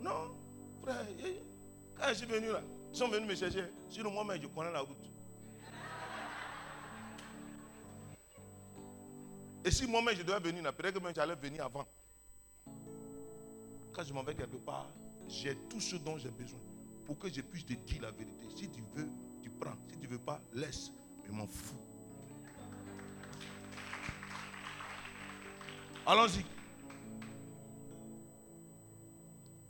Non, 0.00 0.34
frère, 0.82 1.06
quand 1.94 2.08
je 2.08 2.14
suis 2.14 2.26
venu 2.26 2.48
là, 2.48 2.62
ils 2.92 2.96
sont 2.96 3.08
venus 3.08 3.28
me 3.28 3.34
chercher. 3.34 3.64
Sinon, 3.88 4.10
moi-même, 4.10 4.40
je 4.40 4.46
connais 4.48 4.72
la 4.72 4.80
route. 4.80 4.96
Et 9.64 9.70
si 9.70 9.86
moi-même, 9.86 10.14
je 10.14 10.22
devais 10.22 10.40
venir 10.40 10.62
là, 10.62 10.72
peut-être 10.72 11.00
que 11.00 11.14
j'allais 11.14 11.34
venir 11.34 11.64
avant. 11.64 11.86
Quand 13.92 14.02
je 14.02 14.12
m'en 14.12 14.22
vais 14.22 14.34
quelque 14.34 14.56
part, 14.56 14.88
j'ai 15.26 15.56
tout 15.70 15.80
ce 15.80 15.96
dont 15.96 16.18
j'ai 16.18 16.30
besoin 16.30 16.60
pour 17.06 17.18
que 17.18 17.28
je 17.28 17.40
puisse 17.40 17.64
te 17.64 17.72
dire 17.72 18.02
la 18.02 18.10
vérité. 18.10 18.46
Si 18.54 18.68
tu 18.68 18.82
veux, 18.94 19.08
tu 19.44 19.50
prends. 19.50 19.76
Si 19.90 19.98
tu 19.98 20.06
ne 20.06 20.12
veux 20.12 20.18
pas, 20.18 20.40
laisse. 20.54 20.90
Mais 21.22 21.30
m'en 21.36 21.46
fous. 21.46 21.76
Allons-y. 26.06 26.44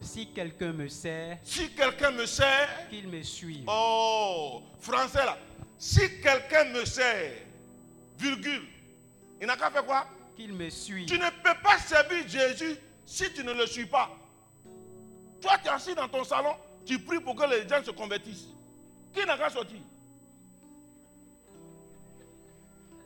Si 0.00 0.32
quelqu'un 0.32 0.72
me 0.72 0.86
sert, 0.88 1.38
Si 1.42 1.70
quelqu'un 1.74 2.10
me 2.12 2.26
sert, 2.26 2.88
qu'il 2.88 3.08
me 3.08 3.22
suive. 3.22 3.64
oh, 3.66 4.62
français 4.78 5.24
là. 5.24 5.36
Si 5.78 6.20
quelqu'un 6.20 6.64
me 6.72 6.84
sert, 6.84 7.32
virgule, 8.18 8.62
il 9.40 9.46
n'a 9.46 9.56
qu'à 9.56 9.70
faire 9.70 9.84
quoi? 9.84 10.06
Qu'il 10.36 10.52
me 10.52 10.68
suive. 10.70 11.06
Tu 11.08 11.18
ne 11.18 11.30
peux 11.42 11.58
pas 11.62 11.78
servir 11.78 12.28
Jésus 12.28 12.76
si 13.04 13.32
tu 13.32 13.42
ne 13.42 13.52
le 13.52 13.66
suis 13.66 13.86
pas. 13.86 14.10
Toi, 15.40 15.52
tu 15.62 15.66
es 15.68 15.70
assis 15.70 15.94
dans 15.94 16.08
ton 16.08 16.22
salon, 16.22 16.54
tu 16.86 16.98
pries 17.00 17.20
pour 17.20 17.34
que 17.34 17.44
les 17.50 17.68
gens 17.68 17.82
se 17.82 17.90
convertissent. 17.90 18.48
Qui 19.14 19.24
n'a 19.24 19.38
qu'à 19.38 19.48
sortir 19.48 19.78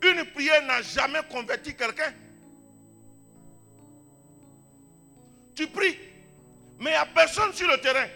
Une 0.01 0.25
prière 0.33 0.65
n'a 0.65 0.81
jamais 0.81 1.19
converti 1.29 1.75
quelqu'un. 1.75 2.13
Tu 5.53 5.67
pries, 5.67 5.97
mais 6.79 6.91
il 6.91 6.93
n'y 6.93 6.95
a 6.95 7.05
personne 7.05 7.53
sur 7.53 7.67
le 7.67 7.79
terrain 7.79 8.07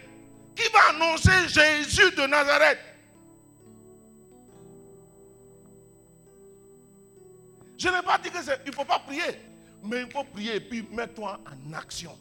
qui 0.56 0.64
va 0.72 0.80
annoncer 0.90 1.48
Jésus 1.50 2.12
de 2.16 2.26
Nazareth. 2.26 2.80
Je 7.78 7.90
n'ai 7.90 8.02
pas 8.02 8.18
dit 8.18 8.30
qu'il 8.30 8.40
ne 8.40 8.72
faut 8.72 8.86
pas 8.86 9.00
prier, 9.00 9.22
mais 9.84 10.04
il 10.04 10.12
faut 10.12 10.24
prier 10.24 10.56
et 10.56 10.60
puis 10.62 10.88
mets-toi 10.90 11.38
en 11.46 11.74
action. 11.74 12.18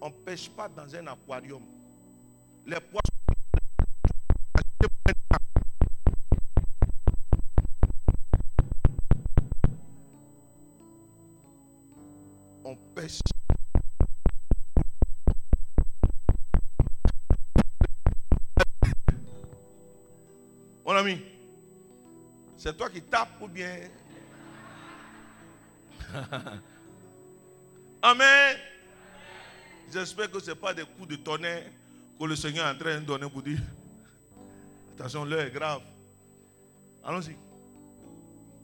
On 0.00 0.08
ne 0.08 0.14
pêche 0.14 0.48
pas 0.48 0.68
dans 0.68 0.94
un 0.94 1.06
aquarium. 1.08 1.62
Les 2.64 2.80
poissons. 2.80 3.16
Mon 20.84 20.94
ami, 20.96 21.20
c'est 22.56 22.74
toi 22.74 22.88
qui 22.88 23.02
tapes 23.02 23.38
ou 23.42 23.48
bien? 23.48 23.90
Amen. 28.02 28.56
J'espère 29.92 30.30
que 30.30 30.40
ce 30.40 30.50
n'est 30.50 30.56
pas 30.56 30.72
des 30.72 30.84
coups 30.84 31.08
de 31.08 31.16
tonnerre 31.16 31.64
que 32.18 32.24
le 32.24 32.34
Seigneur 32.34 32.66
est 32.66 32.70
en 32.70 32.78
train 32.78 33.00
de 33.00 33.04
donner 33.04 33.28
pour 33.28 33.42
dire. 33.42 33.60
Attention, 34.94 35.26
l'heure 35.26 35.40
est 35.40 35.50
grave. 35.50 35.82
Allons-y. 37.04 37.36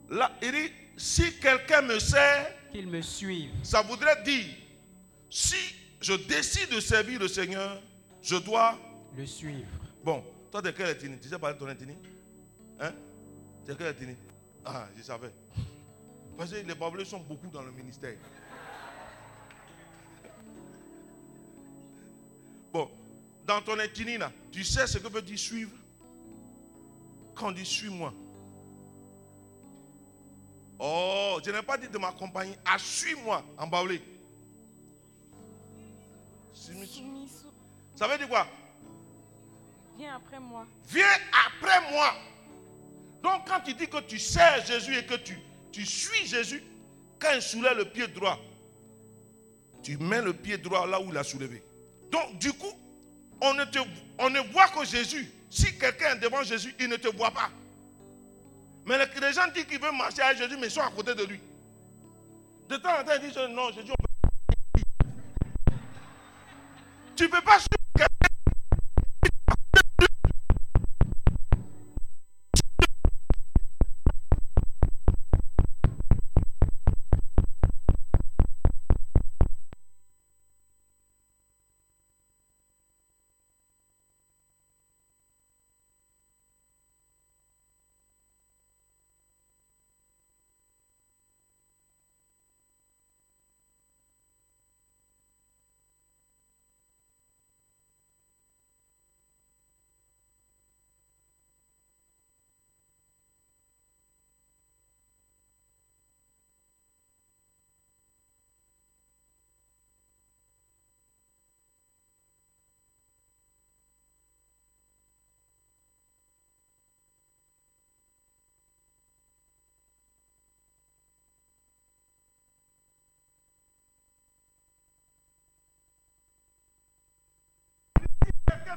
Là, 0.09 0.31
il 0.41 0.51
dit, 0.51 0.71
si 0.97 1.39
quelqu'un 1.39 1.83
me 1.83 1.99
sert, 1.99 2.62
Me 2.73 3.01
suive. 3.01 3.51
ça 3.61 3.83
voudrait 3.83 4.23
dire, 4.23 4.45
si 5.29 5.55
je 6.01 6.13
décide 6.13 6.69
de 6.69 6.79
servir 6.79 7.19
le 7.19 7.27
Seigneur, 7.27 7.79
je 8.21 8.35
dois... 8.35 8.77
Le 9.15 9.27
suivre. 9.27 9.67
Bon, 10.03 10.23
toi, 10.51 10.61
de 10.61 10.71
quelle 10.71 10.89
ethnie? 10.89 11.19
Tu 11.19 11.29
sais 11.29 11.37
parler 11.37 11.55
de 11.55 11.59
ton 11.59 11.69
ethnie? 11.69 11.95
Hein? 12.79 12.93
Es 13.67 13.75
quelle 13.75 13.87
ethnie? 13.87 14.15
Ah, 14.65 14.87
je 14.97 15.03
savais. 15.03 15.31
Parce 16.35 16.51
que 16.51 16.55
les 16.55 16.75
Babylons 16.75 17.05
sont 17.05 17.19
beaucoup 17.19 17.47
dans 17.47 17.61
le 17.61 17.71
ministère. 17.71 18.15
Bon, 22.71 22.89
dans 23.45 23.61
ton 23.61 23.79
ethnie, 23.79 24.17
là, 24.17 24.31
tu 24.51 24.63
sais 24.63 24.87
ce 24.87 24.97
que 24.97 25.07
veut 25.07 25.21
dire 25.21 25.37
suivre? 25.37 25.71
Quand 27.35 27.49
on 27.49 27.51
dit 27.51 27.65
suis-moi. 27.65 28.13
Oh, 30.79 31.39
je 31.45 31.51
n'ai 31.51 31.61
pas 31.61 31.77
dit 31.77 31.87
de 31.87 31.97
m'accompagner. 31.97 32.57
Ah, 32.65 32.77
suis-moi 32.77 33.43
en 33.57 33.67
baoulé. 33.67 34.01
Ça 37.95 38.07
veut 38.07 38.17
dire 38.17 38.29
quoi? 38.29 38.47
Viens 39.97 40.15
après 40.15 40.39
moi. 40.39 40.65
Viens 40.89 41.05
après 41.47 41.91
moi. 41.91 42.13
Donc 43.21 43.47
quand 43.47 43.61
tu 43.61 43.73
dis 43.73 43.87
que 43.87 44.01
tu 44.01 44.19
sers 44.19 44.65
Jésus 44.65 44.95
et 44.97 45.05
que 45.05 45.15
tu, 45.15 45.37
tu 45.71 45.85
suis 45.85 46.25
Jésus, 46.25 46.63
quand 47.19 47.31
il 47.35 47.41
soulève 47.41 47.77
le 47.77 47.85
pied 47.85 48.07
droit, 48.07 48.39
tu 49.81 49.97
mets 49.97 50.21
le 50.21 50.33
pied 50.33 50.57
droit 50.57 50.87
là 50.87 50.99
où 50.99 51.09
il 51.09 51.17
a 51.17 51.23
soulevé. 51.23 51.63
Donc 52.11 52.37
du 52.39 52.51
coup, 52.53 52.71
on 53.41 53.53
ne, 53.53 53.63
te, 53.65 53.79
on 54.19 54.29
ne 54.29 54.39
voit 54.51 54.67
que 54.69 54.85
Jésus. 54.85 55.31
Si 55.49 55.77
quelqu'un 55.77 56.15
est 56.15 56.19
devant 56.19 56.43
Jésus, 56.43 56.73
il 56.79 56.89
ne 56.89 56.95
te 56.95 57.07
voit 57.15 57.31
pas. 57.31 57.49
Mais 58.85 58.97
les, 58.97 59.33
gens 59.33 59.47
disent 59.53 59.65
qu'ils 59.65 59.79
veulent 59.79 59.95
marcher 59.95 60.21
avec 60.21 60.37
Jésus, 60.37 60.57
mais 60.59 60.67
ils 60.67 60.71
sont 60.71 60.81
à 60.81 60.91
côté 60.91 61.15
de 61.15 61.23
lui. 61.23 61.41
De 62.67 62.77
temps 62.77 62.99
en 62.99 63.03
temps, 63.03 63.11
ils 63.15 63.27
disent 63.27 63.37
non, 63.49 63.71
Jésus, 63.71 63.91
on 63.91 63.95
peut. 63.95 65.73
Tu 67.15 67.23
ne 67.23 67.29
peux 67.29 67.41
pas 67.41 67.59
suivre 67.59 67.82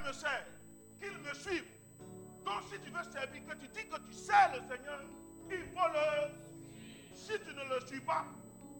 me 0.06 0.12
sert, 0.12 0.46
qu'il 1.00 1.18
me 1.18 1.34
suive. 1.34 1.64
Donc 2.44 2.62
si 2.70 2.78
tu 2.78 2.90
veux 2.90 3.02
servir, 3.02 3.44
que 3.46 3.54
tu 3.54 3.68
dis 3.68 3.88
que 3.88 3.98
tu 4.06 4.12
sers 4.12 4.52
le 4.54 4.60
Seigneur, 4.68 5.00
il 5.50 5.64
faut 5.74 5.88
le... 5.88 7.14
Si 7.14 7.32
tu 7.40 7.54
ne 7.54 7.74
le 7.74 7.86
suis 7.86 8.00
pas, 8.00 8.24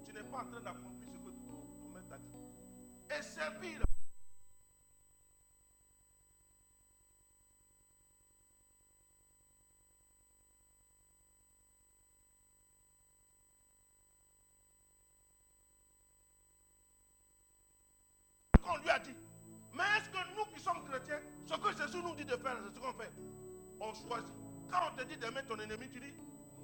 tu 0.04 0.12
n'es 0.12 0.22
pas 0.22 0.38
en 0.38 0.46
train 0.46 0.60
d'accomplir 0.60 1.08
ce 1.12 1.18
que 1.18 1.30
ton 1.30 1.88
maître 1.94 2.08
t'a 2.08 2.18
dit. 2.18 3.18
Et 3.18 3.22
servir. 3.22 3.80
qu'on 18.62 18.76
lui 18.78 18.90
a 18.90 18.98
dit. 18.98 19.25
Sommes 20.66 20.82
chrétiens, 20.84 21.20
ce 21.46 21.54
que 21.54 21.70
Jésus 21.76 22.02
nous 22.02 22.14
dit 22.14 22.24
de 22.24 22.36
faire, 22.36 22.56
c'est 22.64 22.74
ce 22.74 22.80
qu'on 22.80 22.92
fait 22.92 23.12
On 23.80 23.94
choisit. 23.94 24.34
Quand 24.70 24.78
on 24.90 24.96
te 24.96 25.04
dit 25.04 25.16
d'aimer 25.16 25.42
ton 25.48 25.56
ennemi, 25.58 25.88
tu 25.92 26.00
dis 26.00 26.12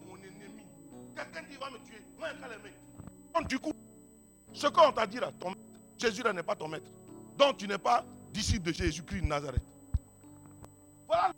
mon 0.07 0.17
ennemi. 0.17 0.67
Quelqu'un 1.15 1.43
dit 1.49 1.57
va 1.57 1.71
me 1.71 1.79
tuer. 1.85 2.03
Moi, 2.19 2.29
je 2.35 2.49
l'aimer. 2.49 2.75
Donc, 3.35 3.49
du 3.49 3.59
coup, 3.59 3.73
ce 4.53 4.67
qu'on 4.67 4.93
t'a 4.93 5.07
dit 5.07 5.19
là, 5.19 5.31
ton 5.39 5.51
maître, 5.51 5.61
Jésus 5.99 6.23
là 6.23 6.33
n'est 6.33 6.43
pas 6.43 6.57
ton 6.57 6.69
maître. 6.69 6.91
Donc, 7.37 7.59
tu 7.59 7.69
n'es 7.69 7.79
pas 7.79 8.05
disciple 8.33 8.67
de 8.67 8.73
Jésus-Christ 8.73 9.23
de 9.23 9.27
Nazareth. 9.27 9.63
Voilà, 11.07 11.33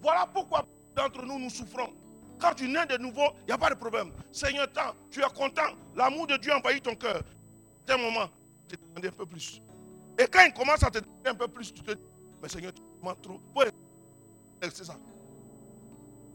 voilà 0.00 0.26
pourquoi 0.26 0.66
d'entre 0.94 1.24
nous 1.24 1.38
nous 1.38 1.50
souffrons. 1.50 1.92
Quand 2.40 2.54
tu 2.54 2.66
nais 2.68 2.86
de 2.86 2.96
nouveau, 2.96 3.28
il 3.42 3.46
n'y 3.46 3.52
a 3.52 3.58
pas 3.58 3.68
de 3.68 3.74
problème. 3.74 4.12
Seigneur, 4.32 4.72
tant, 4.72 4.94
tu 5.10 5.20
es 5.20 5.34
content. 5.34 5.74
L'amour 5.94 6.26
de 6.26 6.36
Dieu 6.38 6.52
envahit 6.54 6.82
ton 6.82 6.94
cœur. 6.94 7.22
C'est 7.86 7.92
un 7.92 7.98
moment, 7.98 8.28
tu 8.66 8.76
un 9.06 9.10
peu 9.10 9.26
plus. 9.26 9.60
Et 10.20 10.26
quand 10.26 10.44
il 10.44 10.52
commence 10.52 10.82
à 10.82 10.90
te 10.90 10.98
demander 10.98 11.30
un 11.30 11.34
peu 11.34 11.48
plus, 11.48 11.72
tu 11.72 11.82
te 11.82 11.92
dis, 11.92 12.02
mais 12.42 12.48
Seigneur, 12.50 12.74
tu 12.74 12.82
demandes 13.00 13.22
trop. 13.22 13.40
C'est 14.60 14.84
ça. 14.84 14.94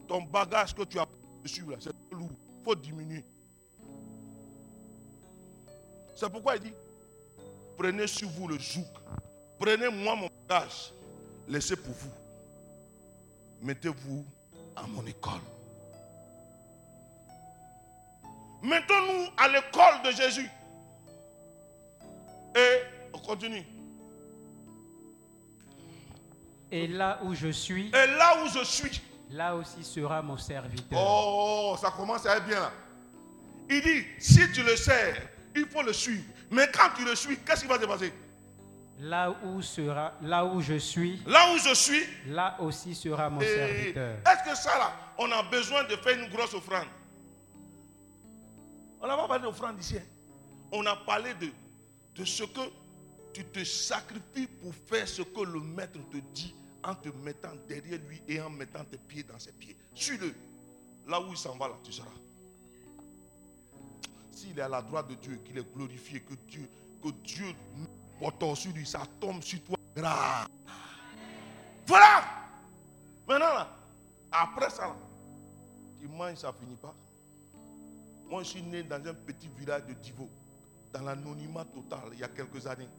Ton 0.07 0.23
bagage 0.23 0.73
que 0.73 0.81
tu 0.85 0.97
as 0.97 1.05
dessus, 1.43 1.65
là, 1.69 1.77
c'est 1.79 1.91
lourd. 2.11 2.31
Il 2.31 2.63
faut 2.63 2.73
diminuer. 2.73 3.23
C'est 6.15 6.31
pourquoi 6.31 6.55
il 6.55 6.63
dit, 6.63 6.73
prenez 7.77 8.07
sur 8.07 8.27
vous 8.29 8.47
le 8.47 8.57
joug. 8.57 8.87
Prenez 9.59 9.89
moi 9.89 10.15
mon 10.15 10.29
bagage. 10.47 10.91
Laissez 11.47 11.75
pour 11.75 11.93
vous. 11.93 12.11
Mettez-vous 13.61 14.25
à 14.75 14.87
mon 14.87 15.05
école. 15.05 15.41
Mettons-nous 18.63 19.27
à 19.37 19.47
l'école 19.47 20.01
de 20.03 20.09
Jésus. 20.09 20.49
Et 22.55 22.81
on 23.13 23.19
continue. 23.19 23.63
Et 26.75 26.87
là 26.87 27.19
où 27.23 27.33
je 27.33 27.47
suis, 27.47 27.87
Et 27.87 28.07
là 28.17 28.43
où 28.43 28.49
je 28.49 28.63
suis, 28.65 29.01
là 29.29 29.55
aussi 29.55 29.81
sera 29.83 30.21
mon 30.21 30.37
serviteur. 30.37 30.99
oh, 31.01 31.75
ça 31.79 31.89
commence 31.91 32.25
à 32.25 32.35
être 32.35 32.45
bien 32.45 32.59
là. 32.59 32.71
Il 33.69 33.81
dit, 33.81 34.03
si 34.19 34.51
tu 34.51 34.61
le 34.61 34.75
sers, 34.75 35.15
il 35.55 35.65
faut 35.67 35.81
le 35.81 35.93
suivre. 35.93 36.23
Mais 36.51 36.69
quand 36.73 36.89
tu 36.97 37.05
le 37.05 37.15
suis, 37.15 37.37
qu'est-ce 37.37 37.61
qui 37.61 37.67
va 37.67 37.79
se 37.79 37.85
passer? 37.85 38.13
Là 38.99 39.33
où, 39.45 39.61
sera, 39.61 40.13
là 40.21 40.43
où 40.45 40.59
je 40.61 40.75
suis, 40.75 41.21
Là 41.25 41.53
où 41.53 41.57
je 41.57 41.73
suis, 41.73 42.03
là 42.27 42.57
aussi 42.59 42.93
sera 42.93 43.29
mon 43.29 43.39
et 43.41 43.45
serviteur. 43.47 44.17
est-ce 44.25 44.49
que 44.51 44.55
ça 44.57 44.77
là, 44.77 44.91
on 45.17 45.31
a 45.31 45.43
besoin 45.43 45.83
de 45.85 45.95
faire 45.95 46.17
une 46.21 46.29
grosse 46.29 46.53
offrande? 46.53 46.87
On 49.01 49.07
n'a 49.07 49.15
pas 49.15 49.27
parlé 49.27 49.43
d'offrande 49.43 49.79
ici. 49.79 49.97
hein. 49.97 50.03
On 50.73 50.85
a 50.85 50.95
parlé 50.95 51.33
de, 51.35 51.49
de 52.15 52.25
ce 52.25 52.43
que 52.43 52.61
tu 53.33 53.43
te 53.45 53.63
sacrifies 53.63 54.47
pour 54.61 54.73
faire 54.89 55.07
ce 55.07 55.21
que 55.21 55.41
le 55.41 55.59
maître 55.59 55.99
te 56.11 56.17
dit 56.33 56.53
en 56.85 56.95
te 56.95 57.09
mettant 57.09 57.55
derrière 57.67 57.99
lui 58.07 58.21
et 58.27 58.39
en 58.39 58.49
mettant 58.49 58.85
tes 58.85 58.97
pieds 58.97 59.23
dans 59.23 59.39
ses 59.39 59.51
pieds. 59.51 59.75
Suis-le. 59.93 60.33
Là 61.07 61.19
où 61.19 61.29
il 61.29 61.37
s'en 61.37 61.57
va, 61.57 61.67
là, 61.67 61.75
tu 61.83 61.91
seras. 61.91 62.07
S'il 64.31 64.57
est 64.57 64.61
à 64.61 64.69
la 64.69 64.81
droite 64.81 65.07
de 65.07 65.15
Dieu, 65.15 65.37
qu'il 65.43 65.57
est 65.57 65.73
glorifié, 65.73 66.21
que 66.21 66.33
Dieu, 66.47 66.69
que 67.01 67.09
Dieu 67.23 67.47
porte 68.19 68.55
sur 68.55 68.71
lui, 68.73 68.85
ça 68.85 69.03
tombe 69.19 69.41
sur 69.41 69.63
toi. 69.63 69.77
Voilà. 71.87 72.21
Maintenant, 73.27 73.53
là, 73.53 73.69
après 74.31 74.69
ça, 74.69 74.87
là, 74.87 74.95
tu 75.99 76.07
manges, 76.07 76.37
ça 76.37 76.53
finit 76.53 76.75
pas. 76.75 76.93
Moi, 78.29 78.43
je 78.43 78.49
suis 78.49 78.61
né 78.61 78.83
dans 78.83 79.03
un 79.07 79.13
petit 79.13 79.47
village 79.57 79.85
de 79.85 79.93
Divo, 79.93 80.29
dans 80.91 81.01
l'anonymat 81.01 81.65
total, 81.65 82.09
il 82.13 82.19
y 82.19 82.23
a 82.23 82.27
quelques 82.27 82.65
années. 82.67 82.89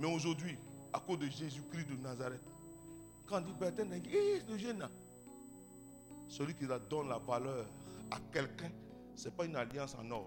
Mais 0.00 0.06
aujourd'hui, 0.06 0.56
à 0.94 0.98
cause 0.98 1.18
de 1.18 1.26
Jésus-Christ 1.26 1.86
de 1.88 1.96
Nazareth, 2.02 2.40
quand 3.28 3.42
dit 3.42 3.52
Bertin, 3.60 3.84
dit, 3.84 4.10
Eh, 4.10 4.40
ce 4.48 4.56
jeune 4.56 4.88
celui 6.26 6.54
qui 6.54 6.64
donne 6.88 7.08
la 7.08 7.18
valeur 7.18 7.66
à 8.10 8.16
quelqu'un, 8.32 8.70
ce 9.16 9.26
n'est 9.26 9.34
pas 9.34 9.44
une 9.44 9.56
alliance 9.56 9.94
en 10.00 10.10
or. 10.10 10.26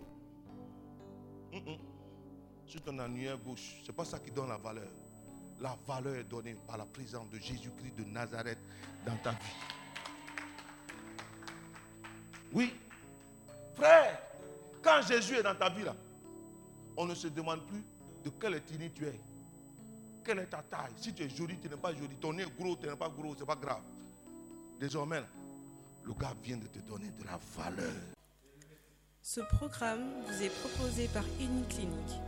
Hum, 1.53 1.61
hum. 1.65 1.77
Sur 2.67 2.81
ton 2.81 2.99
annuaire 2.99 3.37
gauche, 3.37 3.77
ce 3.83 3.87
n'est 3.87 3.95
pas 3.95 4.05
ça 4.05 4.19
qui 4.19 4.29
donne 4.29 4.49
la 4.49 4.57
valeur. 4.57 4.89
La 5.59 5.75
valeur 5.87 6.15
est 6.15 6.23
donnée 6.25 6.55
par 6.67 6.77
la 6.77 6.85
présence 6.85 7.29
de 7.29 7.37
Jésus-Christ 7.37 7.95
de 7.97 8.03
Nazareth 8.03 8.59
dans 9.05 9.15
ta 9.17 9.31
vie. 9.31 9.37
Oui. 12.51 12.73
Frère, 13.75 14.21
quand 14.83 15.01
Jésus 15.07 15.35
est 15.35 15.43
dans 15.43 15.55
ta 15.55 15.69
vie 15.69 15.83
là, 15.83 15.95
on 16.95 17.05
ne 17.05 17.15
se 17.15 17.27
demande 17.27 17.65
plus 17.65 17.83
de 18.23 18.29
quelle 18.29 18.55
ethnie 18.55 18.91
tu 18.91 19.05
es. 19.05 19.19
Quelle 20.23 20.39
est 20.39 20.45
ta 20.45 20.63
taille 20.63 20.91
Si 20.95 21.13
tu 21.13 21.23
es 21.23 21.29
joli, 21.29 21.57
tu 21.57 21.67
n'es 21.67 21.75
pas 21.75 21.93
joli. 21.93 22.15
Ton 22.19 22.33
nez 22.33 22.43
est 22.43 22.57
gros, 22.59 22.75
tu 22.75 22.87
n'es 22.87 22.95
pas 22.95 23.09
gros, 23.09 23.33
ce 23.33 23.41
n'est 23.41 23.45
pas 23.45 23.55
grave. 23.55 23.81
Désormais, 24.79 25.21
le 26.05 26.13
gars 26.13 26.33
vient 26.43 26.57
de 26.57 26.67
te 26.67 26.79
donner 26.79 27.09
de 27.19 27.25
la 27.25 27.39
valeur. 27.57 27.93
Ce 29.21 29.41
programme 29.41 30.03
vous 30.27 30.43
est 30.43 30.49
proposé 30.61 31.07
par 31.07 31.23
Uniclinique, 31.39 32.19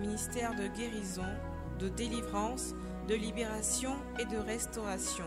ministère 0.00 0.54
de 0.54 0.66
guérison, 0.76 1.26
de 1.78 1.88
délivrance, 1.88 2.74
de 3.08 3.14
libération 3.14 3.96
et 4.18 4.24
de 4.24 4.36
restauration. 4.36 5.26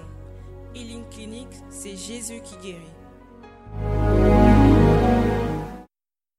Healing 0.76 1.08
Clinic, 1.10 1.48
c'est 1.70 1.96
Jésus 1.96 2.42
qui 2.42 2.58
guérit. 2.58 4.03